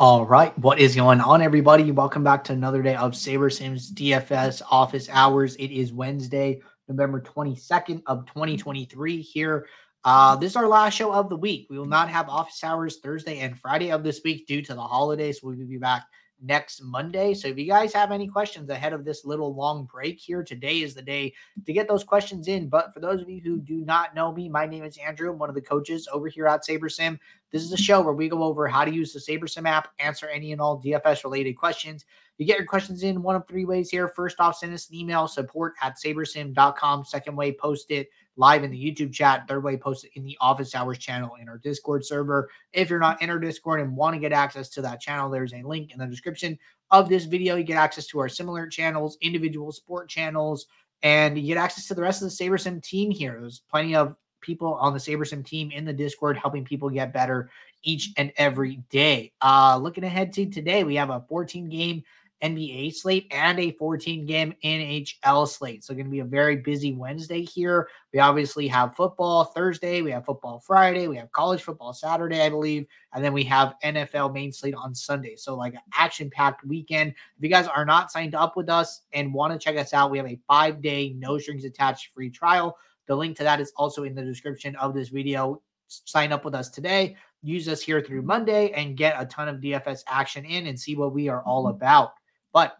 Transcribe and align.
All 0.00 0.24
right, 0.24 0.58
what 0.58 0.78
is 0.78 0.96
going 0.96 1.20
on, 1.20 1.42
everybody? 1.42 1.92
Welcome 1.92 2.24
back 2.24 2.42
to 2.44 2.54
another 2.54 2.82
day 2.82 2.94
of 2.94 3.12
SaberSims 3.12 3.92
DFS 3.92 4.62
office 4.70 5.10
hours. 5.10 5.56
It 5.56 5.70
is 5.70 5.92
Wednesday, 5.92 6.62
November 6.88 7.20
22nd 7.20 8.00
of 8.06 8.24
2023 8.24 9.20
here. 9.20 9.66
Uh, 10.02 10.36
this 10.36 10.52
is 10.52 10.56
our 10.56 10.68
last 10.68 10.94
show 10.94 11.12
of 11.12 11.28
the 11.28 11.36
week. 11.36 11.66
We 11.68 11.78
will 11.78 11.84
not 11.84 12.08
have 12.08 12.30
office 12.30 12.64
hours 12.64 13.00
Thursday 13.00 13.40
and 13.40 13.58
Friday 13.58 13.92
of 13.92 14.02
this 14.02 14.22
week 14.24 14.46
due 14.46 14.62
to 14.62 14.74
the 14.74 14.80
holidays. 14.80 15.42
We 15.42 15.54
will 15.54 15.66
be 15.66 15.76
back 15.76 16.06
next 16.42 16.82
Monday. 16.82 17.34
So 17.34 17.48
if 17.48 17.58
you 17.58 17.66
guys 17.66 17.92
have 17.92 18.12
any 18.12 18.28
questions 18.28 18.70
ahead 18.70 18.92
of 18.92 19.04
this 19.04 19.24
little 19.24 19.54
long 19.54 19.84
break 19.84 20.18
here, 20.18 20.42
today 20.42 20.80
is 20.80 20.94
the 20.94 21.02
day 21.02 21.34
to 21.64 21.72
get 21.72 21.88
those 21.88 22.04
questions 22.04 22.48
in. 22.48 22.68
But 22.68 22.92
for 22.94 23.00
those 23.00 23.20
of 23.22 23.28
you 23.28 23.40
who 23.40 23.58
do 23.58 23.84
not 23.84 24.14
know 24.14 24.32
me, 24.32 24.48
my 24.48 24.66
name 24.66 24.84
is 24.84 24.98
Andrew. 24.98 25.30
I'm 25.30 25.38
one 25.38 25.48
of 25.48 25.54
the 25.54 25.60
coaches 25.60 26.08
over 26.12 26.28
here 26.28 26.46
at 26.46 26.64
SaberSim. 26.64 27.18
This 27.50 27.62
is 27.62 27.72
a 27.72 27.76
show 27.76 28.00
where 28.00 28.14
we 28.14 28.28
go 28.28 28.42
over 28.42 28.68
how 28.68 28.84
to 28.84 28.92
use 28.92 29.12
the 29.12 29.18
SaberSim 29.18 29.68
app, 29.68 29.92
answer 29.98 30.28
any 30.28 30.52
and 30.52 30.60
all 30.60 30.80
DFS 30.80 31.24
related 31.24 31.54
questions. 31.54 32.04
You 32.38 32.46
get 32.46 32.58
your 32.58 32.66
questions 32.66 33.02
in 33.02 33.22
one 33.22 33.36
of 33.36 33.46
three 33.46 33.64
ways 33.64 33.90
here. 33.90 34.08
First 34.08 34.40
off, 34.40 34.56
send 34.56 34.72
us 34.72 34.88
an 34.88 34.96
email, 34.96 35.28
support 35.28 35.74
at 35.82 35.96
sabersim.com. 35.98 37.04
Second 37.04 37.36
way, 37.36 37.52
post 37.52 37.90
it 37.90 38.08
live 38.36 38.64
in 38.64 38.70
the 38.70 38.78
YouTube 38.78 39.12
chat. 39.12 39.46
Third 39.46 39.64
way, 39.64 39.76
post 39.76 40.04
it 40.04 40.12
in 40.14 40.24
the 40.24 40.36
office 40.40 40.74
hours 40.74 40.98
channel 40.98 41.36
in 41.40 41.48
our 41.48 41.58
Discord 41.58 42.04
server. 42.04 42.48
If 42.72 42.90
you're 42.90 42.98
not 42.98 43.20
in 43.22 43.30
our 43.30 43.38
Discord 43.38 43.80
and 43.80 43.96
want 43.96 44.14
to 44.14 44.20
get 44.20 44.32
access 44.32 44.68
to 44.70 44.82
that 44.82 45.00
channel, 45.00 45.30
there's 45.30 45.52
a 45.52 45.62
link 45.62 45.92
in 45.92 45.98
the 45.98 46.06
description 46.06 46.58
of 46.90 47.08
this 47.08 47.24
video. 47.24 47.56
You 47.56 47.64
get 47.64 47.76
access 47.76 48.06
to 48.08 48.18
our 48.20 48.28
similar 48.28 48.66
channels, 48.66 49.18
individual 49.20 49.72
sport 49.72 50.08
channels, 50.08 50.66
and 51.02 51.38
you 51.38 51.46
get 51.54 51.62
access 51.62 51.86
to 51.88 51.94
the 51.94 52.02
rest 52.02 52.22
of 52.22 52.28
the 52.28 52.34
SaberSim 52.34 52.82
team 52.82 53.10
here. 53.10 53.38
There's 53.40 53.62
plenty 53.70 53.94
of 53.94 54.16
people 54.40 54.74
on 54.74 54.92
the 54.92 54.98
SaberSim 54.98 55.44
team 55.44 55.70
in 55.70 55.84
the 55.84 55.92
Discord 55.92 56.36
helping 56.36 56.64
people 56.64 56.88
get 56.88 57.12
better 57.12 57.50
each 57.82 58.10
and 58.16 58.32
every 58.36 58.76
day. 58.90 59.32
Uh, 59.40 59.78
looking 59.80 60.04
ahead 60.04 60.32
to 60.34 60.46
today, 60.46 60.84
we 60.84 60.96
have 60.96 61.10
a 61.10 61.24
14 61.28 61.68
game 61.68 62.02
NBA 62.42 62.94
slate 62.94 63.26
and 63.30 63.58
a 63.58 63.72
14 63.72 64.24
game 64.26 64.54
NHL 64.64 65.46
slate. 65.48 65.84
So, 65.84 65.94
going 65.94 66.06
to 66.06 66.10
be 66.10 66.20
a 66.20 66.24
very 66.24 66.56
busy 66.56 66.92
Wednesday 66.92 67.42
here. 67.42 67.88
We 68.12 68.18
obviously 68.18 68.66
have 68.68 68.96
football 68.96 69.44
Thursday, 69.44 70.02
we 70.02 70.10
have 70.10 70.24
football 70.24 70.60
Friday, 70.60 71.06
we 71.06 71.16
have 71.16 71.30
college 71.32 71.62
football 71.62 71.92
Saturday, 71.92 72.40
I 72.40 72.48
believe, 72.48 72.86
and 73.12 73.24
then 73.24 73.32
we 73.32 73.44
have 73.44 73.74
NFL 73.84 74.32
main 74.32 74.52
slate 74.52 74.74
on 74.74 74.94
Sunday. 74.94 75.36
So, 75.36 75.54
like 75.54 75.74
an 75.74 75.80
action 75.92 76.30
packed 76.30 76.64
weekend. 76.64 77.10
If 77.10 77.42
you 77.42 77.48
guys 77.48 77.66
are 77.66 77.84
not 77.84 78.10
signed 78.10 78.34
up 78.34 78.56
with 78.56 78.68
us 78.68 79.02
and 79.12 79.34
want 79.34 79.52
to 79.52 79.58
check 79.58 79.76
us 79.76 79.92
out, 79.92 80.10
we 80.10 80.18
have 80.18 80.26
a 80.26 80.40
five 80.48 80.80
day, 80.80 81.14
no 81.18 81.38
strings 81.38 81.64
attached 81.64 82.10
free 82.14 82.30
trial. 82.30 82.76
The 83.06 83.16
link 83.16 83.36
to 83.38 83.42
that 83.42 83.60
is 83.60 83.72
also 83.76 84.04
in 84.04 84.14
the 84.14 84.22
description 84.22 84.76
of 84.76 84.94
this 84.94 85.08
video. 85.08 85.60
Sign 85.88 86.32
up 86.32 86.44
with 86.44 86.54
us 86.54 86.68
today. 86.68 87.16
Use 87.42 87.68
us 87.68 87.80
here 87.80 88.00
through 88.00 88.22
Monday 88.22 88.70
and 88.72 88.96
get 88.96 89.20
a 89.20 89.26
ton 89.26 89.48
of 89.48 89.56
DFS 89.56 90.04
action 90.06 90.44
in 90.44 90.66
and 90.66 90.78
see 90.78 90.94
what 90.94 91.12
we 91.12 91.28
are 91.28 91.42
all 91.42 91.68
about. 91.68 92.12
But 92.52 92.76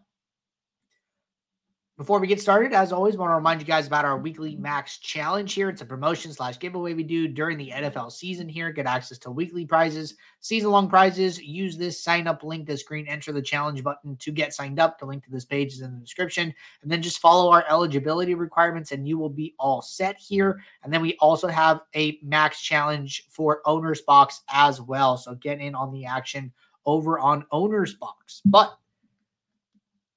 before 2.00 2.18
we 2.18 2.26
get 2.26 2.40
started, 2.40 2.72
as 2.72 2.92
always, 2.92 3.18
want 3.18 3.28
to 3.28 3.34
remind 3.34 3.60
you 3.60 3.66
guys 3.66 3.86
about 3.86 4.06
our 4.06 4.16
weekly 4.16 4.56
max 4.56 4.96
challenge 4.96 5.52
here. 5.52 5.68
It's 5.68 5.82
a 5.82 5.84
promotion 5.84 6.32
slash 6.32 6.58
giveaway 6.58 6.94
we 6.94 7.02
do 7.02 7.28
during 7.28 7.58
the 7.58 7.70
NFL 7.74 8.10
season 8.10 8.48
here. 8.48 8.72
Get 8.72 8.86
access 8.86 9.18
to 9.18 9.30
weekly 9.30 9.66
prizes, 9.66 10.14
season 10.40 10.70
long 10.70 10.88
prizes. 10.88 11.38
Use 11.42 11.76
this 11.76 12.02
sign 12.02 12.26
up 12.26 12.42
link 12.42 12.66
to 12.68 12.78
screen, 12.78 13.06
enter 13.06 13.32
the 13.32 13.42
challenge 13.42 13.84
button 13.84 14.16
to 14.16 14.32
get 14.32 14.54
signed 14.54 14.80
up. 14.80 14.98
The 14.98 15.04
link 15.04 15.24
to 15.24 15.30
this 15.30 15.44
page 15.44 15.74
is 15.74 15.82
in 15.82 15.92
the 15.92 16.00
description. 16.00 16.54
And 16.80 16.90
then 16.90 17.02
just 17.02 17.18
follow 17.18 17.50
our 17.52 17.66
eligibility 17.68 18.34
requirements 18.34 18.92
and 18.92 19.06
you 19.06 19.18
will 19.18 19.28
be 19.28 19.54
all 19.58 19.82
set 19.82 20.16
here. 20.18 20.62
And 20.82 20.90
then 20.90 21.02
we 21.02 21.18
also 21.20 21.48
have 21.48 21.82
a 21.94 22.18
max 22.22 22.62
challenge 22.62 23.26
for 23.28 23.60
OwnersBox 23.66 24.40
as 24.48 24.80
well. 24.80 25.18
So 25.18 25.34
get 25.34 25.60
in 25.60 25.74
on 25.74 25.92
the 25.92 26.06
action 26.06 26.50
over 26.86 27.18
on 27.18 27.44
OwnersBox. 27.52 28.40
But 28.46 28.74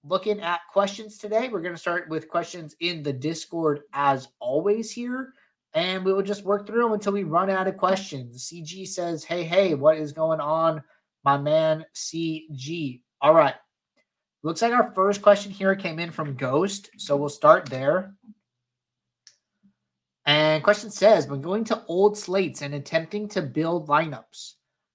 looking 0.04 0.42
at 0.42 0.62
questions 0.72 1.18
today. 1.18 1.50
We're 1.50 1.62
going 1.62 1.76
to 1.76 1.80
start 1.80 2.10
with 2.10 2.30
questions 2.30 2.76
in 2.80 3.04
the 3.04 3.14
Discord 3.14 3.82
as 3.94 4.28
always 4.40 4.92
here. 4.92 5.34
And 5.74 6.06
we 6.06 6.14
will 6.14 6.22
just 6.22 6.44
work 6.44 6.68
through 6.68 6.84
them 6.84 6.94
until 6.94 7.14
we 7.14 7.24
run 7.24 7.50
out 7.50 7.68
of 7.68 7.78
questions. 7.78 8.48
CG 8.48 8.88
says, 8.88 9.24
Hey, 9.24 9.44
hey, 9.44 9.74
what 9.74 9.98
is 9.98 10.12
going 10.12 10.40
on, 10.40 10.84
my 11.24 11.38
man 11.38 11.86
CG? 11.96 13.02
All 13.22 13.34
right. 13.34 13.56
Looks 14.44 14.62
like 14.62 14.74
our 14.74 14.92
first 14.94 15.22
question 15.22 15.52
here 15.52 15.76
came 15.76 16.00
in 16.00 16.12
from 16.12 16.36
Ghost. 16.36 16.90
So 16.98 17.16
we'll 17.16 17.30
start 17.30 17.70
there. 17.70 18.14
And 20.26 20.64
question 20.64 20.90
says, 20.90 21.28
when 21.28 21.42
going 21.42 21.64
to 21.66 21.84
old 21.88 22.18
slates 22.18 22.62
and 22.62 22.74
attempting 22.74 23.28
to 23.30 23.42
build 23.42 23.88
lineups, 23.88 24.54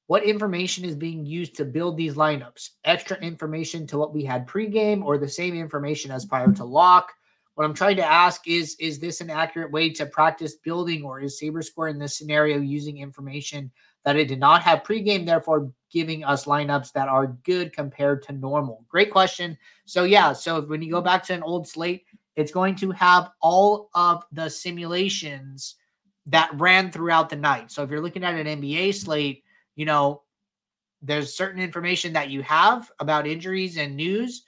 what 0.09 0.25
information 0.25 0.87
is 0.87 0.97
being 0.97 1.27
used 1.27 1.55
to 1.57 1.67
build 1.67 1.99
these 1.99 2.15
lineups? 2.15 2.71
Extra 2.85 3.19
information 3.19 3.87
to 3.87 3.99
what 3.99 4.15
we 4.15 4.25
had 4.25 4.49
pregame 4.49 5.05
or 5.05 5.19
the 5.19 5.29
same 5.29 5.55
information 5.55 6.11
as 6.11 6.25
prior 6.25 6.51
to 6.51 6.65
lock? 6.65 7.13
What 7.55 7.65
I'm 7.65 7.75
trying 7.75 7.97
to 7.97 8.11
ask 8.11 8.49
is 8.49 8.75
is 8.81 8.99
this 8.99 9.21
an 9.21 9.29
accurate 9.29 9.71
way 9.71 9.91
to 9.91 10.07
practice 10.07 10.57
building 10.65 11.05
or 11.05 11.21
is 11.21 11.39
SaberScore 11.39 11.91
in 11.91 11.99
this 11.99 12.17
scenario 12.17 12.59
using 12.59 12.97
information 12.99 13.71
that 14.07 14.17
it 14.17 14.29
did 14.29 14.41
not 14.41 14.63
have 14.63 14.83
pregame, 14.83 15.27
therefore 15.27 15.71
giving 15.93 16.25
us 16.25 16.47
lineups 16.47 16.91
that 16.93 17.09
are 17.09 17.37
good 17.45 17.75
compared 17.75 18.23
to 18.23 18.33
normal? 18.33 18.87
Great 18.89 19.11
question. 19.11 19.59
So 19.85 20.05
yeah, 20.05 20.33
so 20.33 20.63
when 20.63 20.81
you 20.81 20.91
go 20.91 21.03
back 21.03 21.23
to 21.25 21.35
an 21.35 21.43
old 21.43 21.69
slate, 21.69 22.05
it's 22.35 22.53
going 22.53 22.77
to 22.77 22.93
have 22.93 23.29
all 23.43 23.91
of 23.95 24.25
the 24.33 24.49
simulations 24.49 25.75
that 26.25 26.51
ran 26.55 26.91
throughout 26.91 27.29
the 27.29 27.37
night. 27.37 27.71
So 27.71 27.83
if 27.83 27.91
you're 27.91 28.01
looking 28.01 28.25
at 28.25 28.35
an 28.35 28.63
NBA 28.63 28.95
slate, 28.95 29.43
you 29.79 29.85
know, 29.85 30.23
there's 31.03 31.33
certain 31.33 31.63
information 31.63 32.13
that 32.13 32.31
you 32.31 32.43
have 32.43 32.91
about 32.99 33.29
injuries 33.29 33.79
and 33.79 33.97
news 33.97 34.43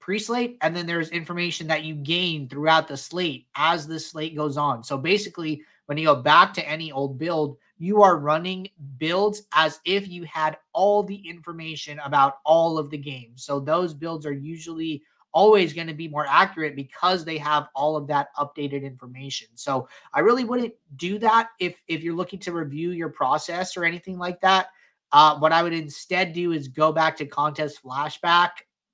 pre-slate 0.00 0.56
and 0.62 0.74
then 0.74 0.86
there's 0.86 1.10
information 1.10 1.66
that 1.66 1.84
you 1.84 1.94
gain 1.94 2.48
throughout 2.48 2.88
the 2.88 2.96
slate 2.96 3.46
as 3.54 3.86
the 3.86 4.00
slate 4.00 4.34
goes 4.34 4.56
on. 4.56 4.82
So 4.82 4.96
basically 4.96 5.62
when 5.84 5.98
you 5.98 6.06
go 6.06 6.16
back 6.16 6.54
to 6.54 6.66
any 6.66 6.90
old 6.90 7.18
build 7.18 7.58
you 7.76 8.02
are 8.02 8.16
running 8.16 8.68
builds 8.96 9.42
as 9.52 9.80
if 9.84 10.08
you 10.08 10.24
had 10.24 10.56
all 10.72 11.02
the 11.02 11.28
information 11.28 11.98
about 11.98 12.38
all 12.46 12.78
of 12.78 12.88
the 12.88 12.96
games. 12.96 13.44
So 13.44 13.60
those 13.60 13.92
builds 13.92 14.24
are 14.24 14.32
usually 14.32 15.02
always 15.32 15.72
going 15.72 15.86
to 15.86 15.94
be 15.94 16.08
more 16.08 16.26
accurate 16.28 16.76
because 16.76 17.24
they 17.24 17.38
have 17.38 17.68
all 17.74 17.96
of 17.96 18.06
that 18.08 18.28
updated 18.36 18.82
information. 18.82 19.48
So 19.54 19.88
I 20.12 20.20
really 20.20 20.44
wouldn't 20.44 20.74
do 20.96 21.18
that 21.20 21.50
if 21.58 21.80
if 21.88 22.02
you're 22.02 22.14
looking 22.14 22.38
to 22.40 22.52
review 22.52 22.90
your 22.90 23.08
process 23.10 23.76
or 23.76 23.84
anything 23.84 24.18
like 24.18 24.40
that. 24.40 24.68
Uh, 25.12 25.36
what 25.38 25.52
I 25.52 25.62
would 25.62 25.72
instead 25.72 26.32
do 26.32 26.52
is 26.52 26.68
go 26.68 26.92
back 26.92 27.16
to 27.16 27.26
contest 27.26 27.82
flashback 27.82 28.50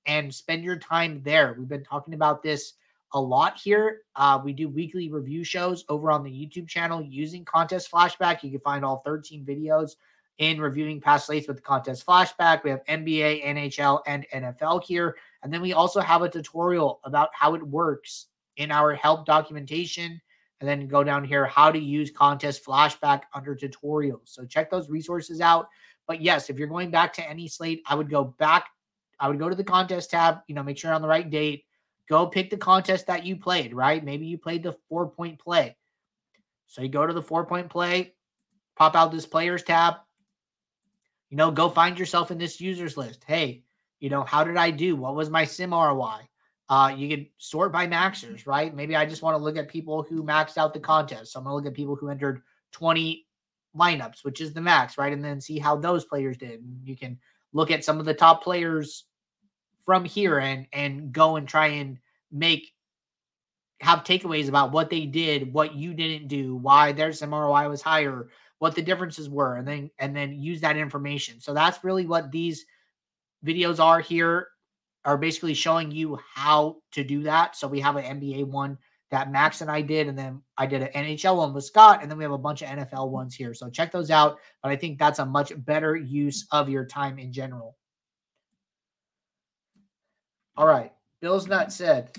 and 0.06 0.34
spend 0.34 0.64
your 0.64 0.78
time 0.78 1.20
there. 1.24 1.54
We've 1.58 1.69
been 1.69 1.84
talking 1.84 2.14
about 2.14 2.42
this 2.42 2.74
a 3.12 3.20
lot 3.20 3.58
here. 3.62 4.03
Uh, 4.14 4.41
we 4.42 4.53
do 4.53 4.68
weekly 4.68 5.10
review 5.10 5.44
shows 5.44 5.84
over 5.88 6.10
on 6.10 6.22
the 6.22 6.30
YouTube 6.30 6.68
channel 6.68 7.03
using 7.03 7.44
contest 7.44 7.91
flashback. 7.91 8.42
You 8.42 8.50
can 8.50 8.60
find 8.60 8.84
all 8.84 9.03
13 9.04 9.44
videos 9.44 9.92
in 10.38 10.60
reviewing 10.60 11.00
past 11.00 11.26
slates 11.26 11.48
with 11.48 11.56
the 11.56 11.62
contest 11.62 12.06
flashback. 12.06 12.62
We 12.62 12.70
have 12.70 12.84
NBA, 12.84 13.44
NHL, 13.44 14.02
and 14.06 14.26
NFL 14.34 14.84
here. 14.84 15.16
And 15.42 15.52
then 15.52 15.62
we 15.62 15.72
also 15.72 16.00
have 16.00 16.22
a 16.22 16.28
tutorial 16.28 17.00
about 17.04 17.30
how 17.32 17.54
it 17.54 17.62
works 17.62 18.26
in 18.56 18.70
our 18.70 18.94
help 18.94 19.26
documentation. 19.26 20.20
And 20.60 20.69
then 20.69 20.88
go 20.88 21.04
down 21.04 21.24
here, 21.24 21.44
how 21.44 21.70
to 21.70 21.78
use 21.78 22.10
contest 22.10 22.64
flashback 22.64 23.22
under 23.34 23.54
tutorials. 23.54 24.20
So 24.24 24.47
check 24.47 24.70
those 24.70 24.88
resources 24.88 25.41
out. 25.41 25.69
But 26.06 26.22
yes, 26.22 26.48
if 26.48 26.58
you're 26.58 26.68
going 26.68 26.91
back 26.91 27.12
to 27.14 27.28
any 27.28 27.48
slate, 27.48 27.82
I 27.86 27.94
would 27.94 28.08
go 28.08 28.24
back. 28.24 28.68
I 29.20 29.28
would 29.28 29.38
go 29.38 29.48
to 29.48 29.54
the 29.54 29.64
contest 29.64 30.10
tab, 30.10 30.38
you 30.47 30.54
know, 30.54 30.62
make 30.62 30.78
sure 30.78 30.91
you're 30.91 30.94
on 30.94 31.03
the 31.03 31.08
right 31.08 31.28
date. 31.28 31.64
Go 32.08 32.26
pick 32.26 32.50
the 32.50 32.56
contest 32.56 33.06
that 33.08 33.26
you 33.26 33.36
played, 33.36 33.74
right? 33.74 34.04
Maybe 34.04 34.26
you 34.26 34.38
played 34.38 34.62
the 34.62 34.76
four 34.88 35.08
point 35.08 35.38
play. 35.38 35.76
So 36.66 36.82
you 36.82 36.88
go 36.88 37.06
to 37.06 37.12
the 37.12 37.22
four 37.22 37.44
point 37.44 37.68
play, 37.68 38.14
pop 38.76 38.94
out 38.94 39.12
this 39.12 39.26
players 39.26 39.62
tab, 39.62 39.97
you 41.31 41.37
know, 41.37 41.50
go 41.50 41.69
find 41.69 41.98
yourself 41.98 42.31
in 42.31 42.38
this 42.38 42.60
users 42.60 42.97
list. 42.97 43.24
Hey, 43.27 43.62
you 44.01 44.10
know, 44.10 44.22
how 44.22 44.45
did 44.45 44.56
I 44.56 44.71
do? 44.71 44.97
What 44.97 45.16
was 45.16 45.30
my 45.30 45.45
sim 45.45 45.72
ROI? 45.72 46.21
Uh, 46.68 46.92
you 46.97 47.09
can 47.09 47.27
sort 47.39 47.72
by 47.72 47.86
maxers, 47.86 48.47
right? 48.47 48.74
Maybe 48.74 48.97
I 48.97 49.06
just 49.06 49.22
want 49.22 49.36
to 49.36 49.42
look 49.42 49.56
at 49.56 49.68
people 49.68 50.03
who 50.03 50.22
maxed 50.22 50.59
out 50.59 50.74
the 50.74 50.80
contest. 50.80 51.33
So 51.33 51.39
I'm 51.39 51.45
gonna 51.45 51.54
look 51.54 51.66
at 51.66 51.74
people 51.74 51.95
who 51.95 52.09
entered 52.09 52.42
20 52.72 53.27
lineups, 53.77 54.24
which 54.24 54.41
is 54.41 54.53
the 54.53 54.60
max, 54.60 54.98
right? 54.98 55.12
And 55.12 55.24
then 55.24 55.41
see 55.41 55.59
how 55.59 55.77
those 55.77 56.04
players 56.04 56.36
did. 56.36 56.60
And 56.60 56.80
you 56.84 56.97
can 56.97 57.18
look 57.53 57.71
at 57.71 57.84
some 57.84 58.01
of 58.01 58.04
the 58.04 58.15
top 58.15 58.42
players 58.42 59.04
from 59.84 60.04
here 60.04 60.39
and 60.39 60.66
and 60.72 61.12
go 61.12 61.36
and 61.36 61.48
try 61.48 61.68
and 61.68 61.98
make 62.33 62.72
have 63.80 64.04
takeaways 64.04 64.48
about 64.48 64.72
what 64.72 64.91
they 64.91 65.04
did, 65.06 65.53
what 65.53 65.74
you 65.74 65.95
didn't 65.95 66.28
do, 66.28 66.56
why 66.56 66.92
their 66.92 67.12
sim 67.12 67.34
ROI 67.34 67.68
was 67.68 67.83
higher, 67.83 68.28
what 68.58 68.74
the 68.74 68.82
differences 68.82 69.28
were 69.28 69.56
and 69.56 69.66
then 69.66 69.91
and 69.98 70.16
then 70.16 70.32
use 70.32 70.60
that 70.60 70.76
information. 70.76 71.41
So 71.41 71.53
that's 71.53 71.84
really 71.84 72.06
what 72.06 72.30
these 72.30 72.64
videos 73.44 73.80
are 73.80 74.00
here 74.00 74.48
are 75.04 75.18
basically 75.18 75.54
showing 75.54 75.91
you 75.91 76.18
how 76.34 76.76
to 76.92 77.04
do 77.04 77.22
that. 77.24 77.56
So 77.56 77.68
we 77.68 77.80
have 77.80 77.97
an 77.97 78.20
nba 78.20 78.44
one 78.44 78.78
that 79.10 79.30
max 79.30 79.60
and 79.60 79.70
i 79.70 79.80
did 79.80 80.08
and 80.08 80.18
then 80.18 80.42
i 80.58 80.66
did 80.66 80.82
an 80.82 80.88
nhl 81.04 81.36
one 81.36 81.54
with 81.54 81.64
scott 81.64 82.03
and 82.03 82.10
then 82.10 82.18
we 82.18 82.24
have 82.24 82.32
a 82.32 82.38
bunch 82.38 82.62
of 82.62 82.68
nfl 82.68 83.08
ones 83.08 83.34
here. 83.34 83.54
So 83.54 83.70
check 83.70 83.92
those 83.92 84.10
out 84.10 84.38
but 84.62 84.72
i 84.72 84.76
think 84.76 84.98
that's 84.98 85.18
a 85.18 85.26
much 85.26 85.53
better 85.64 85.94
use 85.94 86.47
of 86.50 86.68
your 86.68 86.84
time 86.84 87.18
in 87.18 87.32
general. 87.32 87.76
All 90.56 90.66
right. 90.66 90.92
Bill's 91.20 91.48
not 91.48 91.72
said 91.72 92.16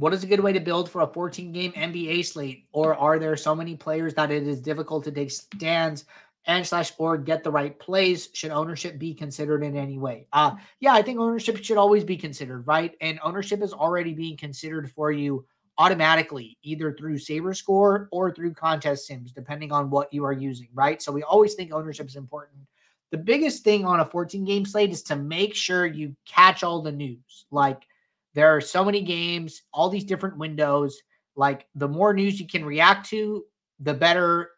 what 0.00 0.14
is 0.14 0.24
a 0.24 0.26
good 0.26 0.40
way 0.40 0.54
to 0.54 0.60
build 0.60 0.90
for 0.90 1.02
a 1.02 1.06
14 1.06 1.52
game 1.52 1.72
NBA 1.72 2.24
slate? 2.24 2.64
Or 2.72 2.94
are 2.94 3.18
there 3.18 3.36
so 3.36 3.54
many 3.54 3.76
players 3.76 4.14
that 4.14 4.30
it 4.30 4.46
is 4.48 4.62
difficult 4.62 5.04
to 5.04 5.12
take 5.12 5.30
stands 5.30 6.06
and 6.46 6.66
slash 6.66 6.92
or 6.96 7.18
get 7.18 7.44
the 7.44 7.50
right 7.50 7.78
plays? 7.78 8.30
Should 8.32 8.50
ownership 8.50 8.98
be 8.98 9.12
considered 9.12 9.62
in 9.62 9.76
any 9.76 9.98
way? 9.98 10.26
Uh 10.32 10.52
yeah, 10.80 10.94
I 10.94 11.02
think 11.02 11.18
ownership 11.18 11.62
should 11.62 11.76
always 11.76 12.02
be 12.02 12.16
considered, 12.16 12.66
right? 12.66 12.96
And 13.02 13.20
ownership 13.22 13.60
is 13.60 13.74
already 13.74 14.14
being 14.14 14.38
considered 14.38 14.90
for 14.90 15.12
you 15.12 15.44
automatically, 15.76 16.56
either 16.62 16.94
through 16.94 17.18
Saber 17.18 17.52
Score 17.52 18.08
or 18.10 18.32
through 18.32 18.54
contest 18.54 19.06
sims, 19.06 19.32
depending 19.32 19.70
on 19.70 19.90
what 19.90 20.10
you 20.14 20.24
are 20.24 20.32
using, 20.32 20.68
right? 20.72 21.02
So 21.02 21.12
we 21.12 21.24
always 21.24 21.52
think 21.52 21.74
ownership 21.74 22.08
is 22.08 22.16
important. 22.16 22.60
The 23.10 23.18
biggest 23.18 23.64
thing 23.64 23.84
on 23.84 24.00
a 24.00 24.06
14 24.06 24.46
game 24.46 24.64
slate 24.64 24.92
is 24.92 25.02
to 25.04 25.16
make 25.16 25.54
sure 25.54 25.84
you 25.84 26.16
catch 26.24 26.62
all 26.62 26.80
the 26.80 26.90
news. 26.90 27.44
Like 27.50 27.86
there 28.34 28.54
are 28.54 28.60
so 28.60 28.84
many 28.84 29.02
games, 29.02 29.62
all 29.72 29.88
these 29.88 30.04
different 30.04 30.36
windows. 30.38 31.00
Like 31.36 31.66
the 31.74 31.88
more 31.88 32.14
news 32.14 32.40
you 32.40 32.46
can 32.46 32.64
react 32.64 33.08
to, 33.10 33.44
the 33.80 33.94
better 33.94 34.50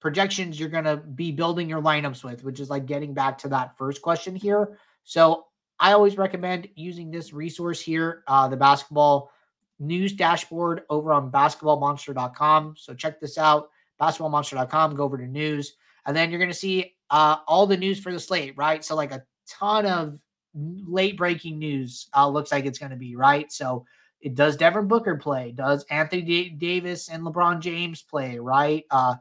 projections 0.00 0.60
you're 0.60 0.68
going 0.68 0.84
to 0.84 0.98
be 0.98 1.32
building 1.32 1.68
your 1.68 1.80
lineups 1.80 2.22
with, 2.22 2.44
which 2.44 2.60
is 2.60 2.68
like 2.68 2.86
getting 2.86 3.14
back 3.14 3.38
to 3.38 3.48
that 3.48 3.76
first 3.78 4.02
question 4.02 4.36
here. 4.36 4.78
So 5.04 5.46
I 5.80 5.92
always 5.92 6.18
recommend 6.18 6.68
using 6.74 7.10
this 7.10 7.32
resource 7.32 7.80
here, 7.80 8.22
uh, 8.28 8.48
the 8.48 8.56
basketball 8.56 9.30
news 9.78 10.12
dashboard 10.12 10.82
over 10.90 11.12
on 11.12 11.32
basketballmonster.com. 11.32 12.74
So 12.76 12.94
check 12.94 13.20
this 13.20 13.38
out, 13.38 13.70
basketballmonster.com, 14.00 14.94
go 14.94 15.04
over 15.04 15.18
to 15.18 15.26
news, 15.26 15.74
and 16.06 16.16
then 16.16 16.30
you're 16.30 16.38
going 16.38 16.50
to 16.50 16.56
see 16.56 16.94
uh, 17.10 17.36
all 17.46 17.66
the 17.66 17.76
news 17.76 17.98
for 17.98 18.12
the 18.12 18.20
slate, 18.20 18.54
right? 18.56 18.84
So 18.84 18.94
like 18.94 19.12
a 19.12 19.24
ton 19.48 19.86
of 19.86 20.18
late 20.54 21.16
breaking 21.16 21.58
news 21.58 22.08
uh, 22.14 22.28
looks 22.28 22.52
like 22.52 22.64
it's 22.64 22.78
going 22.78 22.90
to 22.90 22.96
be, 22.96 23.16
right? 23.16 23.50
So 23.52 23.84
it 24.20 24.34
does 24.34 24.56
Devin 24.56 24.88
Booker 24.88 25.16
play? 25.16 25.52
Does 25.52 25.84
Anthony 25.90 26.22
D- 26.22 26.48
Davis 26.50 27.08
and 27.08 27.22
LeBron 27.22 27.60
James 27.60 28.02
play, 28.02 28.38
right? 28.38 28.84
Uh, 28.90 29.16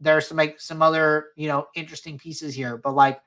there's 0.00 0.28
some 0.28 0.36
like 0.36 0.60
some 0.60 0.82
other, 0.82 1.28
you 1.36 1.48
know, 1.48 1.66
interesting 1.74 2.18
pieces 2.18 2.54
here, 2.54 2.76
but 2.76 2.94
like, 2.94 3.20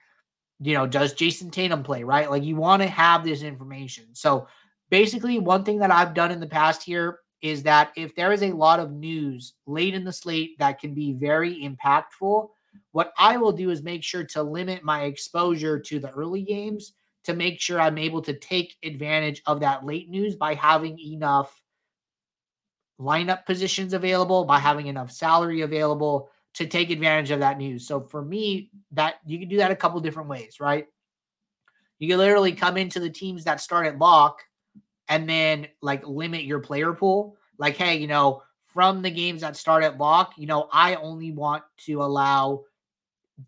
you 0.59 0.73
know, 0.73 0.87
does 0.87 1.13
Jayson 1.13 1.51
Tatum 1.51 1.83
play, 1.83 2.03
right? 2.03 2.29
Like 2.29 2.43
you 2.43 2.55
want 2.55 2.81
to 2.81 2.87
have 2.87 3.23
this 3.23 3.41
information. 3.41 4.05
So 4.13 4.47
basically 4.89 5.39
one 5.39 5.63
thing 5.63 5.79
that 5.79 5.91
I've 5.91 6.13
done 6.13 6.31
in 6.31 6.39
the 6.39 6.47
past 6.47 6.83
here 6.83 7.19
is 7.41 7.63
that 7.63 7.91
if 7.95 8.15
there 8.15 8.31
is 8.31 8.43
a 8.43 8.51
lot 8.51 8.79
of 8.79 8.91
news 8.91 9.53
late 9.65 9.93
in 9.93 10.03
the 10.03 10.13
slate 10.13 10.57
that 10.59 10.79
can 10.79 10.93
be 10.93 11.13
very 11.13 11.55
impactful, 11.55 12.49
what 12.91 13.13
I 13.17 13.37
will 13.37 13.51
do 13.51 13.69
is 13.69 13.83
make 13.83 14.03
sure 14.03 14.23
to 14.25 14.43
limit 14.43 14.83
my 14.83 15.03
exposure 15.03 15.79
to 15.79 15.99
the 15.99 16.11
early 16.11 16.41
games 16.41 16.93
to 17.25 17.33
make 17.33 17.59
sure 17.59 17.79
I'm 17.79 17.97
able 17.97 18.21
to 18.21 18.33
take 18.33 18.77
advantage 18.83 19.41
of 19.45 19.59
that 19.59 19.85
late 19.85 20.09
news 20.09 20.35
by 20.35 20.53
having 20.53 20.97
enough 20.99 21.61
lineup 22.99 23.45
positions 23.45 23.93
available, 23.93 24.45
by 24.45 24.59
having 24.59 24.87
enough 24.87 25.11
salary 25.11 25.61
available 25.61 26.29
to 26.53 26.65
take 26.65 26.89
advantage 26.89 27.31
of 27.31 27.41
that 27.41 27.57
news. 27.57 27.85
So 27.87 28.01
for 28.01 28.23
me, 28.23 28.71
that 28.91 29.15
you 29.25 29.39
can 29.39 29.49
do 29.49 29.57
that 29.57 29.71
a 29.71 29.75
couple 29.75 29.99
different 29.99 30.29
ways, 30.29 30.59
right? 30.59 30.87
You 31.99 32.07
can 32.07 32.17
literally 32.17 32.53
come 32.53 32.77
into 32.77 32.99
the 32.99 33.09
teams 33.09 33.43
that 33.43 33.61
start 33.61 33.87
at 33.87 33.97
lock 33.97 34.41
and 35.09 35.29
then 35.29 35.67
like 35.81 36.07
limit 36.07 36.43
your 36.43 36.59
player 36.59 36.93
pool. 36.93 37.37
Like, 37.59 37.75
hey, 37.75 37.97
you 37.97 38.07
know, 38.07 38.43
from 38.77 39.01
the 39.01 39.09
games 39.09 39.41
that 39.41 39.57
start 39.57 39.83
at 39.83 39.97
lock, 39.97 40.33
you 40.37 40.45
know, 40.45 40.69
I 40.71 40.93
only 40.97 41.31
want 41.31 41.63
to 41.85 42.03
allow 42.03 42.65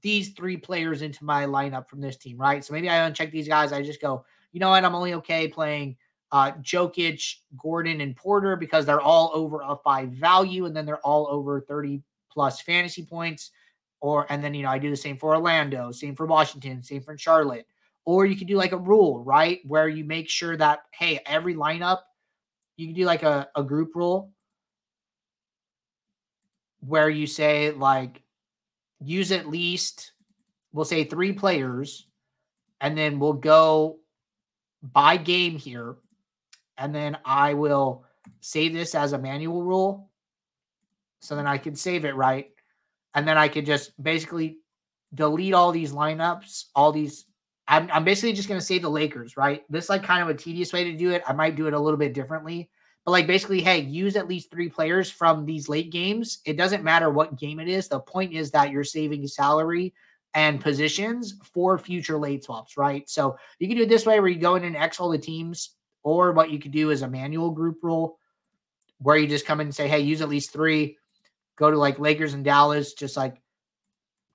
these 0.02 0.30
three 0.30 0.58
players 0.58 1.04
into 1.04 1.24
my 1.24 1.46
lineup 1.46 1.88
from 1.88 2.02
this 2.02 2.18
team, 2.18 2.36
right? 2.36 2.66
So 2.66 2.74
maybe 2.74 2.90
I 2.90 3.08
uncheck 3.08 3.30
these 3.30 3.48
guys. 3.48 3.72
I 3.72 3.84
just 3.84 4.02
go, 4.02 4.26
you 4.54 4.60
know 4.60 4.72
what? 4.72 4.84
I'm 4.84 4.96
only 4.96 5.14
okay 5.14 5.48
playing 5.48 5.98
uh 6.32 6.54
Jokic, 6.64 7.36
Gordon, 7.62 8.02
and 8.02 8.16
Porter 8.16 8.56
because 8.56 8.88
they're 8.88 9.00
all 9.00 9.30
over 9.36 9.62
a 9.62 9.76
five 9.76 10.10
value, 10.10 10.66
and 10.66 10.76
then 10.76 10.88
they're 10.88 11.06
all 11.06 11.28
over 11.30 11.62
30 11.62 12.02
plus 12.32 12.60
fantasy 12.62 13.06
points. 13.06 13.52
Or 14.02 14.26
and 14.32 14.44
then 14.44 14.56
you 14.56 14.64
know, 14.64 14.72
I 14.72 14.80
do 14.80 14.90
the 14.90 14.98
same 14.98 15.16
for 15.16 15.36
Orlando, 15.36 15.92
same 15.92 16.16
for 16.16 16.26
Washington, 16.26 16.82
same 16.82 17.04
for 17.04 17.16
Charlotte. 17.20 17.68
Or 18.04 18.26
you 18.26 18.36
could 18.36 18.48
do 18.48 18.58
like 18.58 18.72
a 18.72 18.78
rule, 18.78 19.24
right? 19.24 19.60
Where 19.68 19.90
you 19.90 20.06
make 20.06 20.28
sure 20.28 20.58
that, 20.58 20.86
hey, 20.90 21.20
every 21.28 21.54
lineup, 21.54 22.00
you 22.78 22.88
can 22.88 22.96
do 22.96 23.06
like 23.06 23.22
a, 23.22 23.48
a 23.56 23.62
group 23.62 23.92
rule 23.94 24.32
where 26.82 27.10
you 27.10 27.28
say, 27.28 27.72
like, 27.72 28.22
use 29.00 29.32
at 29.32 29.50
least, 29.50 30.14
we'll 30.72 30.86
say 30.86 31.04
three 31.04 31.34
players, 31.34 32.08
and 32.82 32.98
then 32.98 33.20
we'll 33.20 33.34
go 33.34 34.00
by 34.82 35.18
game 35.18 35.58
here. 35.58 35.96
And 36.78 36.96
then 36.96 37.18
I 37.26 37.54
will 37.54 38.06
save 38.40 38.74
this 38.74 38.96
as 38.96 39.14
a 39.14 39.18
manual 39.18 39.64
rule. 39.64 40.10
So 41.20 41.36
then 41.36 41.48
I 41.48 41.58
can 41.58 41.76
save 41.76 42.06
it 42.06 42.16
right. 42.16 42.52
And 43.14 43.28
then 43.28 43.38
I 43.38 43.50
could 43.50 43.66
just 43.66 44.02
basically 44.02 44.60
delete 45.14 45.54
all 45.54 45.72
these 45.72 45.92
lineups, 45.92 46.66
all 46.76 46.92
these 46.92 47.26
I'm, 47.70 47.88
I'm 47.94 48.04
basically 48.04 48.34
just 48.34 48.50
going 48.50 48.60
to 48.60 48.66
say 48.66 48.80
the 48.80 48.90
Lakers, 48.90 49.38
right? 49.38 49.64
This 49.70 49.86
is 49.86 49.90
like 49.92 50.04
kind 50.04 50.24
of 50.24 50.30
a 50.30 50.34
tedious 50.34 50.74
way 50.74 50.86
to 50.86 50.98
do 50.98 51.12
it. 51.12 51.22
I 51.28 51.34
might 51.34 51.56
do 51.56 51.68
it 51.68 51.74
a 51.74 51.80
little 51.80 52.00
bit 52.00 52.16
differently. 52.16 52.68
But 53.10 53.14
like 53.14 53.26
basically, 53.26 53.60
hey, 53.60 53.80
use 53.80 54.16
at 54.16 54.28
least 54.28 54.52
three 54.52 54.70
players 54.70 55.10
from 55.10 55.44
these 55.44 55.68
late 55.68 55.90
games. 55.90 56.42
It 56.46 56.58
doesn't 56.58 56.84
matter 56.84 57.10
what 57.10 57.40
game 57.40 57.60
it 57.60 57.68
is. 57.68 57.88
The 57.88 58.00
point 58.00 58.34
is 58.34 58.52
that 58.52 58.70
you're 58.70 58.84
saving 58.84 59.26
salary 59.26 59.96
and 60.36 60.62
positions 60.62 61.34
for 61.42 61.80
future 61.80 62.20
late 62.20 62.44
swaps, 62.44 62.78
right? 62.78 63.10
So 63.10 63.36
you 63.58 63.68
can 63.68 63.78
do 63.78 63.82
it 63.82 63.90
this 63.90 64.06
way 64.06 64.20
where 64.20 64.30
you 64.30 64.40
go 64.40 64.54
in 64.58 64.64
and 64.64 64.78
X 64.78 65.00
all 65.00 65.10
the 65.10 65.18
teams, 65.18 65.72
or 66.04 66.34
what 66.34 66.52
you 66.52 66.60
could 66.60 66.70
do 66.72 66.92
is 66.92 67.02
a 67.02 67.10
manual 67.10 67.50
group 67.50 67.80
rule 67.82 68.20
where 69.00 69.18
you 69.18 69.26
just 69.26 69.48
come 69.48 69.60
in 69.60 69.66
and 69.66 69.76
say, 69.76 69.88
hey, 69.88 70.02
use 70.02 70.22
at 70.22 70.30
least 70.30 70.54
three. 70.54 70.96
Go 71.56 71.72
to 71.72 71.78
like 71.80 71.98
Lakers 71.98 72.36
and 72.36 72.46
Dallas, 72.46 72.94
just 72.94 73.18
like 73.18 73.42